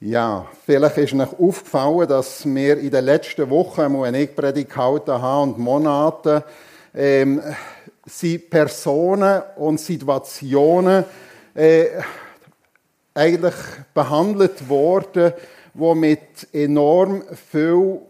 Ja, 0.00 0.46
vielleicht 0.66 0.98
ist 0.98 1.14
euch 1.14 1.40
aufgefallen, 1.40 2.06
dass 2.06 2.44
wir 2.44 2.76
in 2.76 2.90
den 2.90 3.06
letzten 3.06 3.48
Wochen, 3.48 3.98
wenn 4.02 4.14
ich 4.14 4.36
Predigt 4.36 4.68
gehalten 4.68 5.22
habe 5.22 5.42
und 5.44 5.58
Monaten, 5.58 6.42
ähm, 6.94 7.40
sind 8.04 8.50
Personen 8.50 9.42
und 9.56 9.80
Situationen 9.80 11.02
äh, 11.54 11.86
eigentlich 13.14 13.54
behandelt 13.94 14.68
worden, 14.68 15.32
die 15.72 15.94
mit 15.94 16.46
enorm 16.52 17.22
viel 17.50 18.00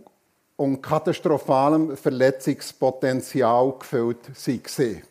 und 0.56 0.82
katastrophalem 0.82 1.96
Verletzungspotenzial 1.96 3.74
gefüllt 3.78 4.28
waren. 4.28 5.02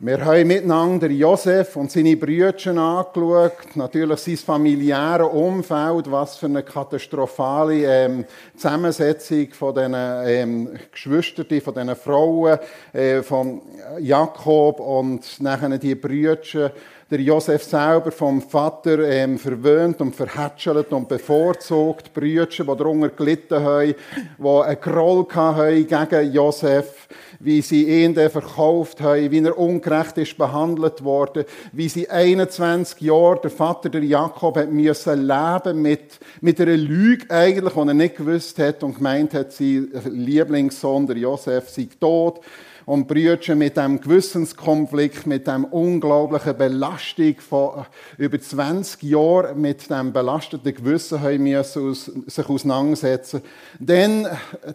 Wir 0.00 0.24
haben 0.24 0.48
miteinander 0.48 1.08
Josef 1.08 1.76
und 1.76 1.88
seine 1.88 2.16
Brüder 2.16 2.48
angeschaut, 2.48 3.76
natürlich 3.76 4.18
sein 4.18 4.36
familiäres 4.36 5.28
Umfeld, 5.32 6.10
was 6.10 6.36
für 6.36 6.46
eine 6.46 6.64
katastrophale 6.64 7.84
ähm, 7.84 8.24
Zusammensetzung 8.56 9.50
von 9.52 9.72
diesen 9.72 9.94
ähm, 9.94 10.68
Geschwistern, 10.90 11.60
von 11.60 11.74
diesen 11.74 11.94
Frauen, 11.94 12.58
äh, 12.92 13.22
von 13.22 13.62
Jakob 14.00 14.80
und 14.80 15.40
nachher 15.40 15.78
die 15.78 15.94
Brüder, 15.94 16.72
der 17.14 17.22
Josef 17.22 17.62
selber 17.62 18.10
vom 18.10 18.42
Vater 18.42 18.98
ähm, 18.98 19.38
verwöhnt 19.38 20.00
und 20.00 20.16
verhätschelt 20.16 20.90
und 20.90 21.08
bevorzugt, 21.08 22.12
Brüder, 22.12 22.46
die 22.46 22.64
darunter 22.64 23.10
gelitten 23.10 23.62
haben, 23.62 23.94
die 24.36 24.48
einen 24.48 24.80
Groll 24.80 25.24
gegen 25.24 26.32
Josef 26.32 27.06
wie 27.44 27.60
sie 27.60 28.04
ihn 28.04 28.14
verkauft 28.14 29.00
haben, 29.00 29.30
wie 29.30 29.44
er 29.44 29.58
ungerecht 29.58 30.16
ist 30.18 30.38
behandelt 30.38 31.04
worden, 31.04 31.44
wie 31.72 31.88
sie 31.88 32.08
21 32.08 33.00
Jahre, 33.02 33.40
der 33.42 33.50
Vater, 33.50 33.90
der 33.90 34.02
Jakob, 34.02 34.56
hat 34.56 34.72
müssen 34.72 35.26
leben 35.26 35.82
mit, 35.82 36.18
mit 36.40 36.60
einer 36.60 36.76
Lüge 36.76 37.30
eigentlich, 37.30 37.74
die 37.74 37.80
er 37.80 37.94
nicht 37.94 38.16
gewusst 38.16 38.58
hat 38.58 38.82
und 38.82 38.96
gemeint 38.96 39.34
hat, 39.34 39.52
sein 39.52 39.88
Lieblingssohn, 40.04 41.06
der 41.06 41.18
Josef, 41.18 41.68
sei 41.68 41.88
tot 42.00 42.40
und 42.86 43.08
Brüder 43.08 43.54
mit 43.54 43.76
dem 43.76 44.00
Gewissenskonflikt, 44.00 45.26
mit 45.26 45.46
dem 45.46 45.64
unglaublichen 45.64 46.56
Belastung 46.56 47.36
von 47.38 47.86
über 48.18 48.40
20 48.40 49.02
Jahren 49.02 49.60
mit 49.60 49.88
dem 49.90 50.12
belasteten 50.12 50.74
Gewissen 50.74 51.20
haben 51.20 51.44
müssen 51.44 51.94
sich 51.94 52.48
auseinandersetzen. 52.48 53.42
Denn 53.78 54.26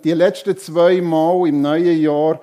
die 0.04 0.14
letzten 0.14 0.58
zwei 0.58 1.02
Mal 1.02 1.48
im 1.48 1.62
neuen 1.62 2.00
Jahr 2.00 2.36
äh, 2.36 2.38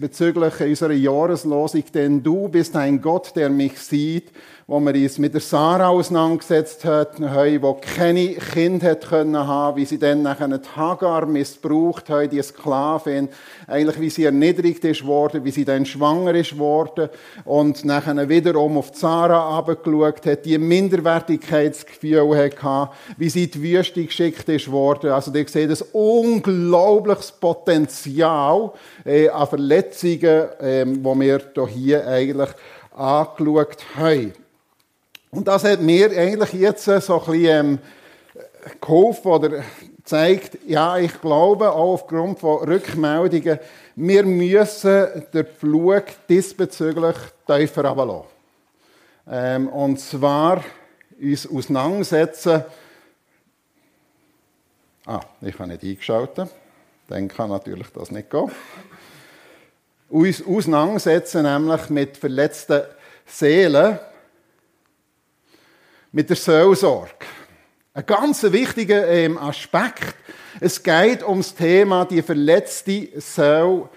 bezüglich 0.00 0.60
unserer 0.60 0.92
Jahreslosung, 0.92 1.84
denn 1.92 2.22
du 2.22 2.48
bist 2.48 2.74
ein 2.76 3.02
Gott, 3.02 3.36
der 3.36 3.50
mich 3.50 3.78
sieht, 3.78 4.32
wo 4.66 4.80
wir 4.80 4.94
uns 4.94 5.18
mit 5.18 5.34
der 5.34 5.42
Sarah 5.42 5.88
auseinandergesetzt 5.88 6.86
haben, 6.86 7.62
wo 7.62 7.74
keine 7.74 8.28
Kinder 8.28 8.92
hat 8.92 9.08
können 9.08 9.36
haben, 9.36 9.76
wie 9.76 9.84
sie 9.84 9.98
dann 9.98 10.22
nachher 10.22 10.48
die 10.48 10.68
Hagar 10.74 11.26
missbraucht 11.26 12.08
haben, 12.08 12.30
die 12.30 12.40
Sklavin, 12.40 13.28
eigentlich 13.66 14.00
wie 14.00 14.08
sie 14.08 14.24
erniedrigt 14.24 14.84
ist 14.86 15.04
worden, 15.04 15.44
wie 15.44 15.50
sie 15.50 15.66
dann 15.66 15.84
schwanger 15.84 16.34
ist 16.34 16.58
worden 16.58 17.10
und 17.44 17.84
nachher 17.84 18.28
wiederum 18.30 18.78
auf 18.78 18.92
die 18.92 18.98
Sarah 18.98 19.58
abgeschaut 19.58 20.24
hat, 20.24 20.46
die 20.46 20.56
Minderwertigkeitsgefühl 20.56 22.50
hatte, 22.62 22.94
wie 23.18 23.28
sie 23.28 23.44
in 23.44 23.50
die 23.50 23.62
Wüste 23.62 24.04
geschickt 24.04 24.48
ist 24.48 24.70
worden. 24.70 25.10
Also 25.10 25.30
ihr 25.34 25.46
seht 25.46 25.68
ein 25.68 25.86
unglaubliches 25.92 27.32
Potenzial 27.32 28.72
äh, 29.04 29.28
an 29.34 29.48
Verletzungen, 29.48 30.48
äh, 30.60 30.84
wo 30.86 31.18
wir 31.18 31.40
hier 31.68 32.06
eigentlich 32.06 32.50
angeschaut 32.94 33.84
haben. 33.96 34.32
Und 35.30 35.48
das 35.48 35.64
hat 35.64 35.80
mir 35.80 36.10
eigentlich 36.10 36.52
jetzt 36.52 36.84
so 36.84 36.92
ein 36.92 37.00
bisschen 37.00 37.44
ähm, 37.44 37.78
geholfen 38.80 39.32
oder 39.32 39.64
zeigt, 40.04 40.58
ja, 40.66 40.98
ich 40.98 41.20
glaube 41.20 41.72
auch 41.72 41.94
aufgrund 41.94 42.38
von 42.38 42.68
Rückmeldungen, 42.68 43.58
wir 43.96 44.24
müssen 44.24 45.24
den 45.32 45.46
Flug 45.46 46.04
diesbezüglich 46.28 47.16
tiefer 47.46 47.84
runterlassen. 47.84 48.28
Ähm, 49.30 49.68
und 49.68 49.98
zwar 49.98 50.62
uns 51.20 51.48
auseinandersetzen. 51.50 52.64
Ah, 55.06 55.20
ich 55.40 55.58
habe 55.58 55.68
nicht 55.68 55.82
eingeschaltet. 55.82 56.50
Dann 57.08 57.28
kann 57.28 57.50
natürlich 57.50 57.88
das 57.88 58.10
nicht 58.10 58.30
gehen. 58.30 58.50
Uns 60.08 60.44
auseinandersetzen 60.46 61.42
nämlich 61.42 61.88
mit 61.90 62.16
verletzten 62.16 62.82
Seelen 63.26 63.98
mit 66.12 66.28
der 66.28 66.36
Seelsorge. 66.36 67.26
Ein 67.92 68.06
ganz 68.06 68.42
wichtiger 68.44 69.08
ähm, 69.08 69.36
Aspekt. 69.38 70.14
Es 70.60 70.82
geht 70.82 71.22
ums 71.22 71.54
Thema, 71.54 72.04
die 72.04 72.22
verletzte 72.22 73.08
Seele 73.20 73.88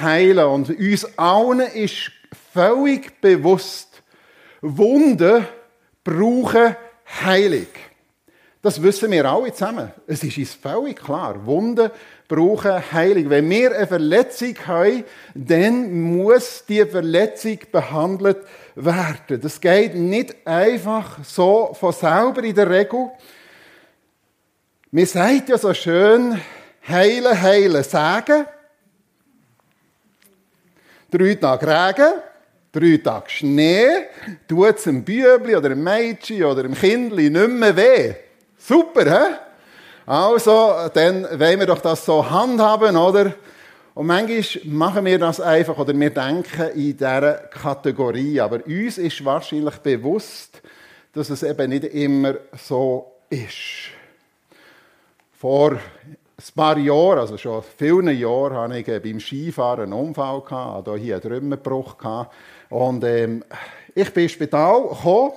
heilen. 0.00 0.46
Und 0.46 0.70
uns 0.70 1.18
allen 1.18 1.60
ist 1.60 2.10
völlig 2.52 3.20
bewusst, 3.20 4.02
Wunden 4.60 5.46
brauchen 6.04 6.76
Heilung. 7.24 7.66
Das 8.60 8.80
wissen 8.82 9.10
wir 9.10 9.24
alle 9.24 9.52
zusammen. 9.52 9.90
Es 10.06 10.22
ist 10.22 10.38
uns 10.38 10.54
völlig 10.54 11.02
klar. 11.02 11.44
Wunden 11.44 11.90
brauchen 12.32 12.92
Heilung. 12.92 13.28
Wenn 13.28 13.50
wir 13.50 13.76
eine 13.76 13.86
Verletzung 13.86 14.54
haben, 14.66 15.04
dann 15.34 16.00
muss 16.00 16.64
die 16.66 16.84
Verletzung 16.86 17.58
behandelt 17.70 18.38
werden. 18.74 19.38
Das 19.38 19.60
geht 19.60 19.94
nicht 19.94 20.34
einfach 20.46 21.18
so 21.24 21.76
von 21.78 21.92
selber 21.92 22.42
in 22.42 22.54
der 22.54 22.70
Regel. 22.70 23.10
Man 24.90 25.04
sagt 25.04 25.50
ja 25.50 25.58
so 25.58 25.74
schön, 25.74 26.40
heilen, 26.88 27.42
heilen, 27.42 27.84
sagen. 27.84 28.46
Drei 31.10 31.34
Tage 31.34 31.66
Regen, 31.66 32.12
drei 32.72 32.96
Tage 32.96 33.28
Schnee, 33.28 34.06
tut 34.48 34.78
es 34.78 34.88
einem 34.88 35.04
Bübli 35.04 35.54
oder 35.54 35.70
einem 35.70 35.84
Mädchen 35.84 36.44
oder 36.44 36.60
einem 36.64 36.74
Kindli 36.74 37.28
nicht 37.28 37.48
mehr 37.48 37.76
weh. 37.76 38.14
Super, 38.56 39.04
hä? 39.04 39.51
Also, 40.06 40.74
dann 40.92 41.24
wollen 41.38 41.60
wir 41.60 41.66
doch 41.66 41.80
das 41.80 42.04
so 42.04 42.28
handhaben, 42.28 42.96
oder? 42.96 43.34
Und 43.94 44.06
manchmal 44.06 44.42
machen 44.64 45.04
wir 45.04 45.18
das 45.18 45.40
einfach 45.40 45.76
oder 45.76 45.98
wir 45.98 46.10
denken 46.10 46.70
in 46.74 46.96
dieser 46.96 47.32
Kategorie. 47.32 48.40
Aber 48.40 48.64
uns 48.64 48.98
ist 48.98 49.24
wahrscheinlich 49.24 49.76
bewusst, 49.78 50.62
dass 51.12 51.28
es 51.28 51.42
eben 51.42 51.68
nicht 51.68 51.84
immer 51.84 52.34
so 52.56 53.12
ist. 53.28 53.90
Vor 55.38 55.72
ein 55.72 55.78
paar 56.56 56.78
Jahren, 56.78 57.18
also 57.18 57.36
schon 57.36 57.62
vielen 57.76 58.18
Jahren, 58.18 58.56
hatte 58.56 58.78
ich 58.78 59.02
beim 59.02 59.20
Skifahren 59.20 59.84
einen 59.84 59.92
Unfall, 59.92 60.40
gehabt, 60.40 60.88
hatte 60.88 60.96
hier 60.96 61.16
einen 61.16 61.22
Trümmerbruch. 61.22 61.98
Gehabt. 61.98 62.34
Und 62.70 63.04
ähm, 63.04 63.44
ich 63.94 64.12
bin 64.12 64.22
ins 64.22 64.32
Spital 64.32 64.88
gekommen 64.88 65.32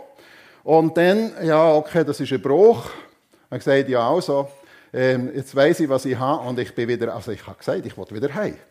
und 0.63 0.95
dann, 0.95 1.33
ja, 1.43 1.73
okay, 1.73 2.05
das 2.05 2.21
ist 2.21 2.31
ein 2.31 2.41
Bruch. 2.41 2.89
Habe 3.49 3.59
gesagt, 3.59 3.89
ja, 3.89 4.09
also, 4.09 4.49
ähm, 4.93 5.31
jetzt 5.35 5.55
weiß 5.55 5.81
ich, 5.81 5.89
was 5.89 6.05
ich 6.05 6.17
habe 6.17 6.47
und 6.47 6.59
ich 6.59 6.73
bin 6.73 6.87
wieder, 6.87 7.13
also 7.13 7.31
ich 7.31 7.45
habe 7.45 7.57
gesagt, 7.57 7.85
ich 7.85 7.97
wollte 7.97 8.15
wieder 8.15 8.33
heim. 8.33 8.55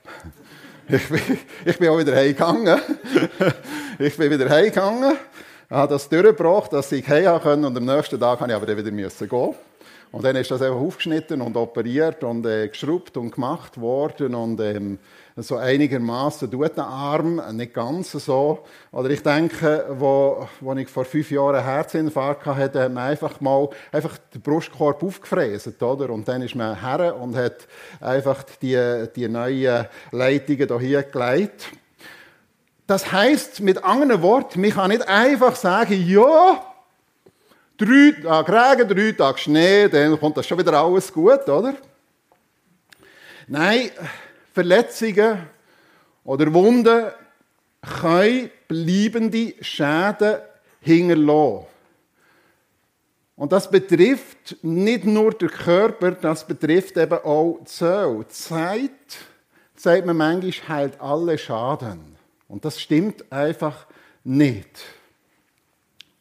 Ich 0.87 1.09
bin, 1.09 1.39
ich 1.65 1.79
bin 1.79 1.89
auch 1.89 1.99
wieder 1.99 2.15
heimgegangen. 2.15 2.79
ich 3.99 4.15
bin 4.19 4.31
wieder 4.31 4.51
heimgegangen, 4.51 5.17
habe 5.71 5.93
das 5.95 6.07
durchgebracht, 6.11 6.75
dass 6.75 6.93
ich 6.93 7.09
heim 7.09 7.41
konnte 7.41 7.67
und 7.67 7.75
am 7.79 7.87
nächsten 7.87 8.21
Tag 8.21 8.39
habe 8.41 8.53
ich 8.53 8.55
aber 8.55 8.77
wieder 8.77 8.91
gehen. 8.91 9.55
Und 10.13 10.25
dann 10.25 10.37
ist 10.37 10.51
das 10.51 10.61
einfach 10.61 10.77
aufgeschnitten 10.77 11.41
und 11.41 11.57
operiert 11.57 12.23
und 12.23 12.45
äh, 12.45 12.69
geschrubbt 12.69 13.17
und 13.17 13.31
gemacht 13.31 13.81
worden 13.81 14.35
und 14.35 14.61
ähm, 14.61 14.99
so 15.37 15.57
einigermaßen 15.57 16.49
tut 16.49 16.77
der 16.77 16.87
Arm, 16.87 17.43
nicht 17.57 17.75
ganz 17.75 18.13
so. 18.13 18.61
Oder 18.93 19.11
ich 19.11 19.23
denke, 19.23 19.85
wo, 19.91 20.49
wo 20.61 20.73
ich 20.75 20.89
vor 20.89 21.05
fünf 21.05 21.31
Jahren 21.31 21.57
einen 21.57 21.65
Herzinfarkt 21.65 22.47
hatte, 22.47 22.83
hat 22.83 22.93
man 22.93 23.11
einfach 23.11 23.41
mal 23.41 23.69
einfach 23.91 24.17
den 24.33 24.41
Brustkorb 24.41 25.03
aufgefräst, 25.03 25.83
oder? 25.83 26.11
Und 26.11 26.29
dann 26.29 26.43
ist 26.43 26.55
man 26.55 26.81
her 26.81 27.17
und 27.17 27.35
hat 27.35 27.67
einfach 28.01 28.45
die, 28.63 29.07
die 29.17 29.29
neuen 29.29 29.87
Leitungen 30.13 30.79
hier 30.79 31.03
gelegt. 31.03 31.73
Das 32.87 33.11
heißt 33.11 33.61
mit 33.61 33.83
anderen 33.83 34.23
Worten, 34.23 34.61
man 34.61 34.71
kann 34.71 34.91
nicht 34.91 35.09
einfach 35.09 35.57
sagen, 35.57 36.01
ja, 36.07 36.63
drei 37.77 38.13
Tage 38.23 38.53
Regen, 38.53 38.89
drei 38.89 39.13
Tage 39.13 39.39
Schnee, 39.39 39.89
dann 39.89 40.21
kommt 40.21 40.37
das 40.37 40.47
schon 40.47 40.59
wieder 40.59 40.75
alles 40.75 41.13
gut, 41.13 41.49
oder? 41.49 41.75
Nein, 43.49 43.91
Verletzungen 44.55 45.49
oder 46.23 46.55
Wunden 46.55 47.11
können 47.83 48.51
bleibende 48.69 49.55
Schäden 49.61 50.37
hinterlassen. 50.81 51.67
Und 53.37 53.51
das 53.51 53.69
betrifft 53.69 54.57
nicht 54.63 55.05
nur 55.05 55.33
den 55.33 55.49
Körper, 55.49 56.13
das 56.13 56.47
betrifft 56.47 56.97
eben 56.97 57.19
auch 57.25 57.59
die 57.65 57.69
Seele. 57.69 58.19
Die 58.21 58.29
Zeit, 58.29 58.91
sagt 59.75 60.07
man 60.07 60.17
manchmal, 60.17 60.69
heilt 60.69 61.01
alle 61.01 61.37
Schaden. 61.37 62.15
Und 62.47 62.65
das 62.65 62.81
stimmt 62.81 63.31
einfach 63.33 63.87
nicht. 64.23 64.85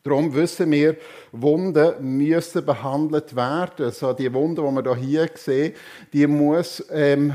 Darum 0.03 0.33
wissen 0.33 0.69
wir, 0.71 0.97
Wunden 1.31 2.18
müssen 2.18 2.65
behandelt 2.65 3.35
werden. 3.35 3.85
Also 3.85 4.12
die 4.12 4.33
Wunde, 4.33 4.62
die 4.62 4.85
wir 4.85 4.95
hier 4.95 5.30
sehen, 5.35 5.74
die 6.12 6.27
muss 6.27 6.83
ähm, 6.91 7.33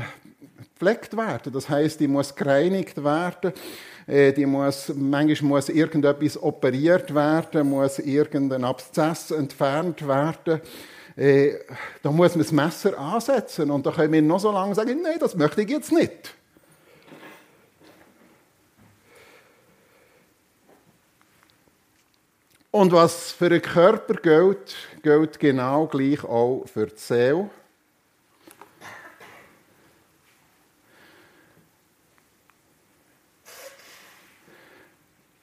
gepflegt 0.79 1.15
werden. 1.15 1.53
Das 1.53 1.69
heißt, 1.69 1.99
die 1.99 2.07
muss 2.07 2.33
gereinigt 2.33 3.03
werden. 3.03 3.53
Äh, 4.07 4.33
die 4.33 4.45
muss, 4.45 4.91
manchmal 4.95 5.49
muss 5.49 5.69
irgendetwas 5.69 6.41
operiert 6.41 7.13
werden, 7.13 7.69
muss 7.69 7.99
irgendein 7.99 8.63
Abszess 8.63 9.31
entfernt 9.31 10.07
werden. 10.07 10.61
Äh, 11.15 11.55
da 12.01 12.11
muss 12.11 12.35
man 12.35 12.43
das 12.43 12.51
Messer 12.51 12.97
ansetzen 12.97 13.69
und 13.71 13.85
da 13.85 13.91
können 13.91 14.13
wir 14.13 14.21
noch 14.21 14.39
so 14.39 14.51
lange 14.51 14.73
sagen, 14.73 15.01
nein, 15.01 15.19
das 15.19 15.35
möchte 15.35 15.61
ich 15.61 15.69
jetzt 15.69 15.91
nicht. 15.91 16.33
Und 22.71 22.91
was 22.91 23.31
für 23.31 23.49
den 23.49 23.63
Körper 23.63 24.13
gilt, 24.13 24.75
gilt 25.01 25.39
genau 25.39 25.87
gleich 25.87 26.23
auch 26.23 26.65
für 26.71 26.85
die 26.85 26.97
Seele. 26.97 27.49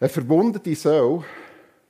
Eine 0.07 0.13
verbundene 0.13 0.77
Seele 0.77 1.25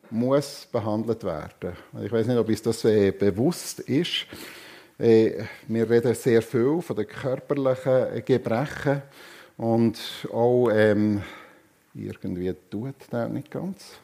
muss 0.09 0.67
behandelt 0.73 1.23
werden. 1.23 1.77
Ich 2.03 2.11
weiß 2.11 2.27
nicht, 2.27 2.39
ob 2.39 2.49
uns 2.49 2.63
das 2.63 2.83
äh, 2.87 3.11
bewusst 3.11 3.81
ist. 3.81 4.25
Äh, 4.99 5.45
wir 5.69 5.91
reden 5.91 6.15
sehr 6.15 6.41
viel 6.41 6.81
von 6.81 6.97
den 6.97 7.07
körperlichen 7.07 8.25
Gebrechen 8.25 9.03
und 9.59 10.01
auch 10.33 10.71
ähm, 10.71 11.23
irgendwie 11.93 12.55
tut 12.71 12.95
das 13.11 13.29
nicht 13.29 13.51
ganz. 13.51 13.99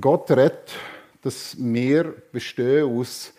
Gott 0.00 0.30
redet, 0.30 0.72
dass 1.20 1.54
wir 1.58 2.14
bestehen 2.32 2.98
aus 2.98 3.30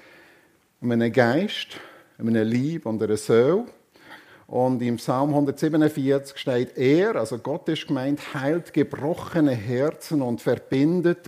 einem 0.80 1.12
Geist, 1.12 1.80
einem 2.20 2.48
Lieb 2.48 2.86
und 2.86 3.02
einer 3.02 3.18
Seele. 3.18 3.66
Und 4.54 4.84
im 4.84 4.98
Psalm 4.98 5.30
147 5.30 6.38
steht 6.38 6.78
er, 6.78 7.16
also 7.16 7.40
Gott 7.40 7.68
ist 7.70 7.88
gemeint, 7.88 8.36
heilt 8.36 8.72
gebrochene 8.72 9.56
Herzen 9.56 10.22
und 10.22 10.42
verbindet 10.42 11.26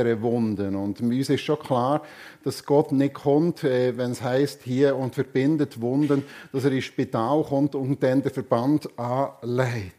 ihre 0.00 0.22
Wunden. 0.22 0.76
Und 0.76 1.00
uns 1.00 1.28
ist 1.28 1.40
schon 1.40 1.58
klar, 1.58 2.04
dass 2.44 2.64
Gott 2.64 2.92
nicht 2.92 3.14
kommt, 3.14 3.64
äh, 3.64 3.96
wenn 3.96 4.12
es 4.12 4.22
heißt 4.22 4.62
hier 4.62 4.94
und 4.94 5.16
verbindet 5.16 5.80
Wunden, 5.80 6.22
dass 6.52 6.66
er 6.66 6.70
ins 6.70 6.84
Spital 6.84 7.42
kommt 7.42 7.74
und 7.74 8.00
dann 8.00 8.22
den 8.22 8.30
Verband 8.30 8.88
anlegt. 8.96 9.94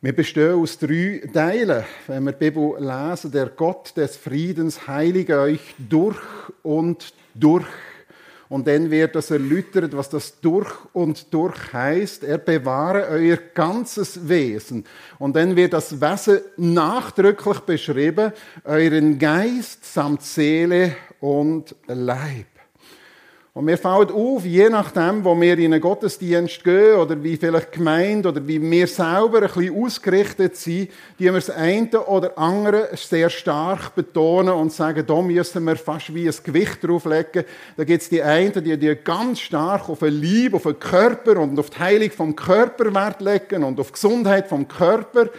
Wir 0.00 0.14
bestehen 0.14 0.54
aus 0.54 0.78
drei 0.78 1.28
Teilen. 1.34 1.82
Wenn 2.06 2.22
wir 2.22 2.30
die 2.30 2.50
Bibel 2.50 2.76
lesen, 2.78 3.32
der 3.32 3.46
Gott 3.46 3.96
des 3.96 4.16
Friedens 4.16 4.86
heilige 4.86 5.40
euch 5.40 5.74
durch 5.76 6.20
und 6.62 7.12
durch. 7.34 7.66
Und 8.48 8.66
dann 8.68 8.90
wird 8.90 9.14
das 9.14 9.30
erläutert, 9.30 9.96
was 9.96 10.08
das 10.08 10.40
durch 10.40 10.72
und 10.92 11.32
durch 11.34 11.72
heißt. 11.72 12.22
Er 12.24 12.38
bewahre 12.38 13.08
euer 13.08 13.36
ganzes 13.36 14.28
Wesen. 14.28 14.84
Und 15.18 15.34
dann 15.34 15.56
wird 15.56 15.72
das 15.72 16.00
Wesen 16.00 16.40
nachdrücklich 16.56 17.60
beschrieben, 17.60 18.32
euren 18.64 19.18
Geist 19.18 19.84
samt 19.92 20.22
Seele 20.22 20.96
und 21.20 21.74
Leib. 21.86 22.55
Und 23.56 23.64
mir 23.64 23.78
fällt 23.78 24.12
auf, 24.12 24.44
je 24.44 24.68
nachdem, 24.68 25.24
wo 25.24 25.34
wir 25.40 25.56
in 25.56 25.72
einen 25.72 25.80
Gottesdienst 25.80 26.62
gehen 26.62 26.96
oder 26.96 27.22
wie 27.24 27.38
vielleicht 27.38 27.72
gemeint 27.72 28.26
oder 28.26 28.46
wie 28.46 28.60
wir 28.60 28.86
selber 28.86 29.38
ein 29.38 29.48
bisschen 29.48 29.82
ausgerichtet 29.82 30.56
sind, 30.56 30.90
die 31.18 31.24
wir 31.24 31.32
das 31.32 31.48
eine 31.48 31.88
oder 32.02 32.36
andere 32.36 32.90
sehr 32.92 33.30
stark 33.30 33.94
betonen 33.94 34.52
und 34.52 34.74
sagen, 34.74 35.06
da 35.06 35.22
müssen 35.22 35.64
wir 35.64 35.76
fast 35.76 36.14
wie 36.14 36.28
ein 36.28 36.34
Gewicht 36.44 36.86
drauflegen. 36.86 37.44
Da 37.78 37.84
gibt 37.84 38.02
es 38.02 38.10
die 38.10 38.22
einen, 38.22 38.62
die, 38.62 38.76
die 38.76 38.94
ganz 38.94 39.40
stark 39.40 39.88
auf 39.88 40.02
ein 40.02 40.12
Lieb, 40.12 40.52
auf 40.52 40.64
den 40.64 40.78
Körper 40.78 41.38
und 41.38 41.58
auf 41.58 41.70
die 41.70 41.78
Heilung 41.78 42.10
vom 42.10 42.36
Körper 42.36 42.92
Wert 42.92 43.22
legen 43.22 43.64
und 43.64 43.80
auf 43.80 43.86
die 43.86 43.94
Gesundheit 43.94 44.48
vom 44.48 44.68
Körper. 44.68 45.30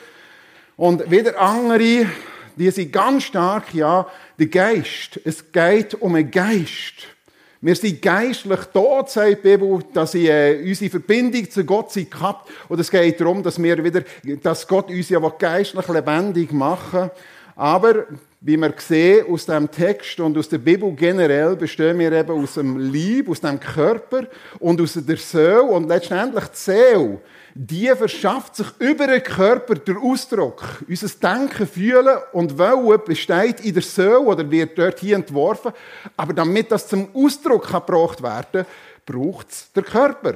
Und 0.75 1.11
wieder 1.11 1.39
andere, 1.39 2.07
die 2.55 2.71
sind 2.71 2.91
ganz 2.91 3.25
stark, 3.25 3.75
ja, 3.75 4.07
der 4.39 4.47
Geist. 4.47 5.19
Es 5.23 5.51
geht 5.51 5.93
um 6.01 6.15
einen 6.15 6.31
Geist. 6.31 7.16
Wir 7.59 7.75
sind 7.75 8.01
geistlich 8.01 8.59
tot, 8.71 9.09
sagt 9.09 9.29
die 9.29 9.35
Bibel, 9.35 9.79
dass 9.93 10.11
sie 10.11 10.27
äh, 10.27 10.63
unsere 10.63 10.91
Verbindung 10.91 11.49
zu 11.49 11.63
Gott 11.65 11.91
sind 11.91 12.11
gehabt. 12.11 12.49
Und 12.69 12.79
es 12.79 12.91
geht 12.91 13.19
darum, 13.19 13.41
dass 13.41 13.61
wir 13.61 13.83
wieder, 13.83 14.03
dass 14.43 14.67
Gott 14.67 14.89
uns 14.89 15.09
ja 15.09 15.19
geistlich 15.19 15.87
lebendig 15.87 16.51
machen 16.51 17.09
Aber, 17.55 18.05
wie 18.39 18.57
wir 18.57 18.73
sehen 18.77 19.25
aus 19.29 19.45
dem 19.45 19.69
Text 19.69 20.19
und 20.19 20.37
aus 20.37 20.49
der 20.49 20.59
Bibel 20.59 20.93
generell, 20.93 21.55
bestehen 21.55 21.97
wir 21.99 22.11
eben 22.11 22.43
aus 22.43 22.53
dem 22.53 22.77
Lieb, 22.77 23.29
aus 23.29 23.41
dem 23.41 23.59
Körper 23.59 24.27
und 24.59 24.79
aus 24.79 24.93
der 24.93 25.17
Seele 25.17 25.63
und 25.63 25.87
letztendlich 25.87 26.45
die 26.45 26.57
Seele 26.57 27.19
die 27.59 27.87
verschafft 27.95 28.55
sich 28.55 28.67
über 28.77 29.07
den 29.07 29.23
Körper 29.23 29.73
der 29.73 29.97
Ausdruck. 29.97 30.83
Unser 30.87 31.07
Denken, 31.07 31.65
Fühlen 31.65 32.17
und 32.31 32.55
Wollen 32.59 33.01
besteht 33.03 33.61
in 33.61 33.73
der 33.73 33.81
Seele 33.81 34.19
oder 34.19 34.49
wird 34.49 34.77
dort 34.77 34.99
hier 34.99 35.15
entworfen. 35.15 35.71
Aber 36.15 36.33
damit 36.33 36.71
das 36.71 36.87
zum 36.87 37.07
Ausdruck 37.15 37.65
gebracht 37.65 38.21
werden 38.21 38.63
kann, 38.63 38.65
braucht 39.07 39.49
es 39.49 39.71
der 39.73 39.81
Körper. 39.81 40.35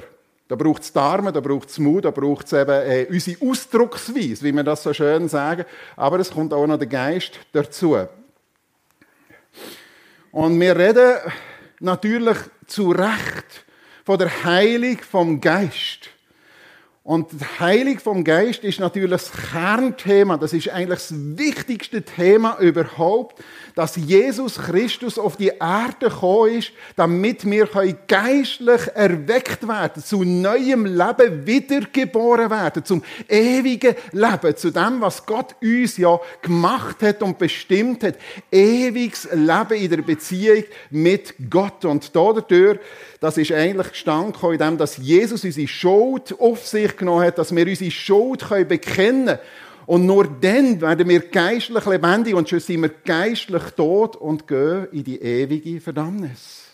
Da 0.51 0.57
braucht 0.57 0.81
es 0.81 0.93
Arme, 0.97 1.31
da 1.31 1.39
braucht 1.39 1.69
es 1.69 1.79
Mut, 1.79 2.03
da 2.03 2.11
braucht 2.11 2.45
es 2.47 2.51
eben 2.51 2.69
äh, 2.69 3.07
unsere 3.09 3.49
Ausdrucksweise, 3.49 4.43
wie 4.43 4.51
wir 4.51 4.65
das 4.65 4.83
so 4.83 4.93
schön 4.93 5.29
sagen. 5.29 5.63
Aber 5.95 6.19
es 6.19 6.31
kommt 6.31 6.51
auch 6.53 6.67
noch 6.67 6.77
der 6.77 6.89
Geist 6.89 7.39
dazu. 7.53 7.97
Und 10.29 10.59
wir 10.59 10.75
reden 10.75 11.19
natürlich 11.79 12.37
zu 12.67 12.91
Recht 12.91 13.65
von 14.03 14.19
der 14.19 14.43
Heilung 14.43 14.97
vom 14.97 15.39
Geist. 15.39 16.09
Und 17.11 17.33
die 17.33 17.59
Heilung 17.59 17.99
vom 17.99 18.23
Geist 18.23 18.63
ist 18.63 18.79
natürlich 18.79 19.09
das 19.09 19.33
Kernthema. 19.33 20.37
Das 20.37 20.53
ist 20.53 20.69
eigentlich 20.69 20.99
das 20.99 21.13
wichtigste 21.13 22.03
Thema 22.03 22.57
überhaupt, 22.61 23.43
dass 23.75 23.97
Jesus 23.97 24.57
Christus 24.57 25.19
auf 25.19 25.35
die 25.35 25.51
Erde 25.59 26.07
gekommen 26.07 26.59
ist, 26.59 26.71
damit 26.95 27.43
wir 27.43 27.67
geistlich 28.07 28.87
erweckt 28.93 29.67
werden, 29.67 30.01
zu 30.01 30.23
neuem 30.23 30.85
Leben 30.85 31.45
wiedergeboren 31.45 32.49
werden, 32.49 32.85
zum 32.85 33.03
ewigen 33.27 33.95
Leben, 34.13 34.55
zu 34.55 34.71
dem, 34.71 35.01
was 35.01 35.25
Gott 35.25 35.57
uns 35.61 35.97
ja 35.97 36.17
gemacht 36.41 37.03
hat 37.03 37.21
und 37.23 37.37
bestimmt 37.37 38.05
hat. 38.05 38.15
Ewiges 38.49 39.27
Leben 39.33 39.73
in 39.73 39.89
der 39.89 40.01
Beziehung 40.01 40.63
mit 40.89 41.33
Gott. 41.49 41.83
Und 41.83 42.15
dadurch 42.15 42.79
das 43.21 43.37
ist 43.37 43.51
eigentlich 43.51 43.89
gestanden 43.89 44.51
in 44.51 44.57
dem, 44.57 44.79
dass 44.79 44.97
Jesus 44.97 45.43
unsere 45.43 45.67
Schuld 45.67 46.33
auf 46.39 46.65
sich 46.65 46.97
genommen 47.01 47.25
hat, 47.25 47.37
dass 47.37 47.55
wir 47.55 47.67
unsere 47.67 47.91
Schuld 47.91 48.47
bekennen 48.67 49.25
können. 49.25 49.39
Und 49.85 50.05
nur 50.05 50.25
dann 50.25 50.79
werden 50.79 51.09
wir 51.09 51.19
geistlich 51.19 51.85
lebendig 51.85 52.33
und 52.33 52.47
schon 52.47 52.59
sind 52.59 52.81
wir 52.81 52.89
geistlich 53.03 53.63
tot 53.75 54.15
und 54.15 54.47
gehen 54.47 54.87
in 54.91 55.03
die 55.03 55.21
ewige 55.21 55.81
Verdammnis. 55.81 56.67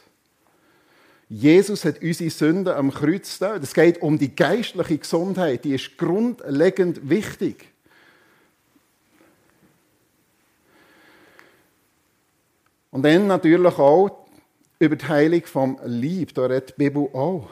Jesus 1.29 1.83
hat 1.83 2.01
unsere 2.01 2.29
Sünden 2.29 2.73
am 2.73 2.93
Kreuz 2.93 3.39
da. 3.39 3.55
Es 3.55 3.73
geht 3.73 4.01
um 4.01 4.17
die 4.17 4.35
geistliche 4.35 4.97
Gesundheit, 4.97 5.65
die 5.65 5.75
ist 5.75 5.97
grundlegend 5.97 7.09
wichtig. 7.09 7.65
Und 12.91 13.03
dann 13.03 13.27
natürlich 13.27 13.77
auch 13.77 14.25
über 14.79 14.95
die 14.95 15.07
Heilung 15.07 15.45
vom 15.45 15.79
Lieb, 15.85 16.33
da 16.33 16.45
redet 16.45 16.69
die 16.69 16.83
Bibel 16.83 17.09
auch. 17.13 17.49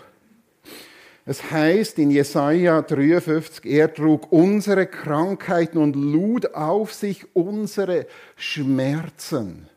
Es 1.28 1.50
heißt 1.50 1.98
in 1.98 2.12
Jesaja 2.12 2.84
53, 2.84 3.66
er 3.66 3.92
trug 3.92 4.32
unsere 4.32 4.86
Krankheiten 4.86 5.80
und 5.80 5.96
lud 5.96 6.54
auf 6.54 6.94
sich 6.94 7.26
unsere 7.36 8.06
Schmerzen. 8.36 9.68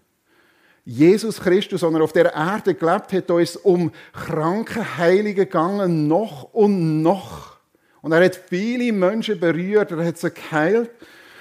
Jesus 0.85 1.41
Christus, 1.41 1.81
sondern 1.81 2.03
auf 2.03 2.13
der 2.13 2.35
Erde 2.35 2.75
gelebt 2.75 3.15
hat, 3.15 3.31
da 3.31 3.39
ist 3.39 3.57
um 3.57 3.93
kranke 4.13 4.99
Heilige 4.99 5.47
gegangen, 5.47 6.07
noch 6.07 6.53
und 6.53 7.03
noch. 7.03 7.57
Und 8.03 8.13
er 8.13 8.25
hat 8.25 8.37
viele 8.37 8.93
Menschen 8.93 9.41
berührt, 9.41 9.91
er 9.91 10.05
hat 10.05 10.19
sie 10.19 10.31
geheilt. 10.31 10.91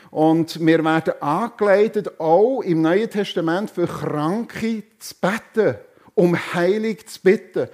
Und 0.10 0.66
wir 0.66 0.84
werden 0.86 1.22
angeleitet, 1.22 2.18
auch 2.18 2.62
im 2.62 2.82
Neuen 2.82 3.10
Testament 3.10 3.72
für 3.72 3.88
Kranke 3.88 4.84
zu 5.00 5.16
beten 5.20 5.76
um 6.18 6.36
Heilung 6.54 6.98
zu 7.06 7.22
bitten. 7.22 7.70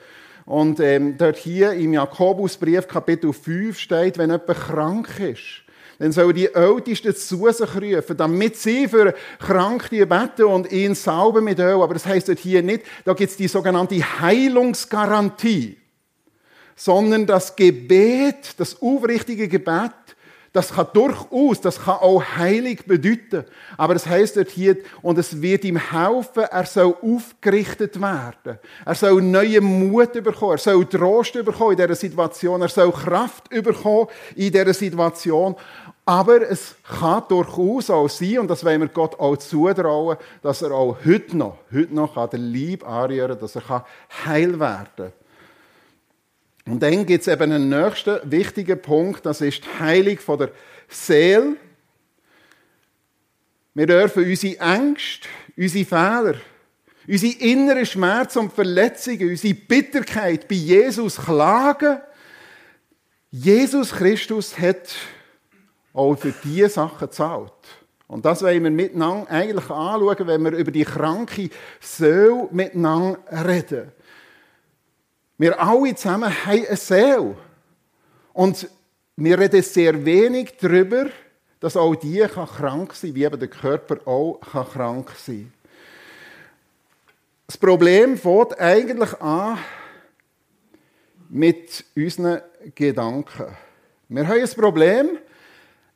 Und 0.45 0.79
ähm, 0.79 1.17
dort 1.17 1.37
hier 1.37 1.71
im 1.73 1.93
Jakobusbrief 1.93 2.87
Kapitel 2.87 3.31
5 3.31 3.79
steht, 3.79 4.17
wenn 4.17 4.29
jemand 4.29 4.47
krank 4.47 5.19
ist, 5.19 5.63
dann 5.99 6.11
soll 6.11 6.33
die 6.33 6.53
Ältesten 6.53 7.15
zu 7.15 7.49
sich 7.49 7.75
rufen, 7.75 8.17
damit 8.17 8.57
sie 8.57 8.87
für 8.87 9.13
Kranke 9.39 10.05
beten 10.05 10.43
und 10.45 10.71
ihn 10.71 10.95
sauben 10.95 11.45
mit 11.45 11.59
Öl. 11.59 11.81
Aber 11.81 11.93
das 11.93 12.05
heißt 12.05 12.27
dort 12.27 12.39
hier 12.39 12.61
nicht, 12.61 12.83
da 13.05 13.13
gibt 13.13 13.31
es 13.31 13.37
die 13.37 13.47
sogenannte 13.47 13.95
Heilungsgarantie, 14.19 15.77
sondern 16.75 17.25
das 17.25 17.55
Gebet, 17.55 18.55
das 18.57 18.81
aufrichtige 18.81 19.47
Gebet, 19.47 19.91
Das 20.53 20.71
kann 20.71 20.85
durchaus, 20.93 21.61
das 21.61 21.81
kann 21.81 21.95
auch 21.95 22.23
heilig 22.37 22.85
bedeuten. 22.85 23.43
Aber 23.75 23.95
es 23.95 24.05
heißt 24.05 24.37
dort 24.37 24.49
hier, 24.49 24.77
und 25.01 25.17
es 25.17 25.41
wird 25.41 25.65
ihm 25.65 25.77
helfen, 25.77 26.43
er 26.43 26.65
soll 26.67 26.95
aufgerichtet 27.01 27.99
werden. 27.99 28.59
Er 28.85 28.93
soll 28.93 29.19
neuen 29.23 29.63
Mut 29.63 30.13
bekommen. 30.13 30.51
Er 30.51 30.57
soll 30.59 30.85
Trost 30.85 31.33
bekommen 31.33 31.71
in 31.71 31.77
dieser 31.77 31.95
Situation. 31.95 32.61
Er 32.61 32.69
soll 32.69 32.91
Kraft 32.91 33.49
bekommen 33.49 34.07
in 34.35 34.51
dieser 34.51 34.75
Situation. 34.75 35.55
Aber 36.05 36.47
es 36.47 36.75
kann 36.83 37.23
durchaus 37.29 37.89
auch 37.89 38.09
sein, 38.09 38.39
und 38.39 38.47
das 38.47 38.63
wollen 38.63 38.81
wir 38.81 38.89
Gott 38.89 39.19
auch 39.19 39.37
zutrauen, 39.37 40.17
dass 40.43 40.61
er 40.61 40.71
auch 40.71 40.97
heute 41.03 41.35
noch, 41.35 41.57
heute 41.73 41.95
noch 41.95 42.15
an 42.15 42.29
den 42.29 42.51
Lieb 42.51 42.87
anrühren 42.87 43.39
dass 43.39 43.55
er 43.55 43.85
heil 44.25 44.59
werden 44.59 44.87
kann. 44.97 45.22
Und 46.65 46.81
dann 46.81 47.05
gibt 47.05 47.21
es 47.21 47.27
eben 47.27 47.51
einen 47.51 47.69
nächsten 47.69 48.19
wichtigen 48.31 48.81
Punkt, 48.81 49.25
das 49.25 49.41
ist 49.41 49.63
die 49.63 49.79
Heilung 49.79 50.17
von 50.17 50.39
der 50.39 50.51
Seele. 50.87 51.57
Wir 53.73 53.87
dürfen 53.87 54.23
unsere 54.23 54.59
Ängste, 54.59 55.27
unsere 55.57 55.85
Fehler, 55.85 56.35
unsere 57.07 57.33
inneren 57.39 57.85
Schmerzen 57.85 58.39
und 58.39 58.53
Verletzungen, 58.53 59.29
unsere 59.29 59.55
Bitterkeit 59.55 60.47
bei 60.47 60.55
Jesus 60.55 61.17
klagen. 61.17 61.99
Jesus 63.31 63.91
Christus 63.91 64.57
hat 64.57 64.95
auch 65.91 66.15
für 66.15 66.33
diese 66.43 66.69
Sachen 66.69 66.99
gezahlt. 66.99 67.51
Und 68.07 68.25
das 68.25 68.43
wollen 68.43 68.63
wir 68.63 68.71
miteinander 68.71 69.29
eigentlich 69.29 69.69
anschauen, 69.69 70.27
wenn 70.27 70.43
wir 70.43 70.51
über 70.51 70.71
die 70.71 70.85
kranke 70.85 71.49
Seele 71.79 72.47
miteinander 72.51 73.17
reden. 73.31 73.91
Wir 75.43 75.59
alle 75.59 75.93
zusammen 75.93 76.33
haben 76.45 76.65
eine 76.65 76.77
Seele. 76.77 77.35
Und 78.31 78.69
wir 79.17 79.37
reden 79.37 79.61
sehr 79.61 80.05
wenig 80.05 80.55
darüber, 80.55 81.07
dass 81.59 81.75
auch 81.75 81.95
die 81.95 82.25
kann 82.33 82.47
krank 82.47 82.93
sein 82.93 83.09
kann, 83.09 83.15
wie 83.15 83.25
eben 83.25 83.39
der 83.41 83.49
Körper 83.49 84.07
auch 84.07 84.39
kann 84.39 84.69
krank 84.69 85.11
sein 85.17 85.51
kann. 85.51 85.53
Das 87.47 87.57
Problem 87.57 88.17
fängt 88.17 88.57
eigentlich 88.57 89.19
an 89.19 89.57
mit 91.27 91.83
unseren 91.93 92.39
Gedanken. 92.73 93.47
Wir 94.07 94.25
haben 94.25 94.39
ein 94.39 94.49
Problem. 94.49 95.17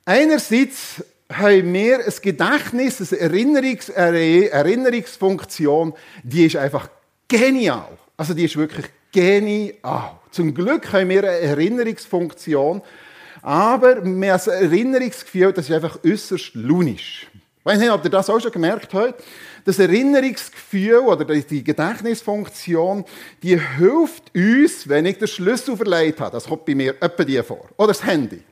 Einerseits 0.04 1.01
haben 1.32 1.74
wir 1.74 2.00
ein 2.00 2.13
Gedächtnis, 2.22 3.13
eine 3.13 3.22
Erinnerungs 3.22 3.88
Erinnerungsfunktion, 3.88 5.94
die 6.22 6.48
ist 6.48 6.58
einfach 6.58 6.89
genial. 7.30 7.98
Also 8.18 8.34
die 8.34 8.44
ist 8.44 8.58
wirklich 8.58 8.88
genial. 9.17 10.12
Zum 10.29 10.53
Glück 10.53 10.93
haben 10.93 11.09
wir 11.09 11.24
eine 11.24 11.39
Erinnerungsfunktion, 11.39 12.83
aber 13.41 14.05
wir 14.05 14.33
haben 14.33 14.51
ein 14.51 14.63
Erinnerungsgefühl, 14.63 15.51
das 15.53 15.67
ist 15.67 15.75
einfach 15.75 15.97
äußerst 16.05 16.53
lunisch. 16.53 17.27
Ich 17.33 17.65
weiß 17.65 17.79
nicht, 17.79 17.89
ob 17.89 18.03
ihr 18.03 18.12
das 18.12 18.29
auch 18.29 18.39
schon 18.39 18.51
gemerkt 18.51 18.93
habt. 18.93 19.24
Das 19.65 19.79
Erinnerungsgefühl 19.79 21.00
oder 21.00 21.25
die 21.25 21.63
Gedächtnisfunktion, 21.63 23.05
die 23.41 23.59
hilft 23.59 24.36
uns, 24.36 24.88
wenn 24.88 25.07
ich 25.07 25.17
den 25.17 25.27
Schlüssel 25.27 25.75
verleiht 25.75 26.19
habe. 26.19 26.31
Das 26.33 26.45
kommt 26.45 26.65
bei 26.65 26.75
mir 26.75 26.93
etwa 27.01 27.24
die 27.24 27.41
vor. 27.41 27.67
Oder 27.75 27.88
das 27.88 28.05
Handy. 28.05 28.43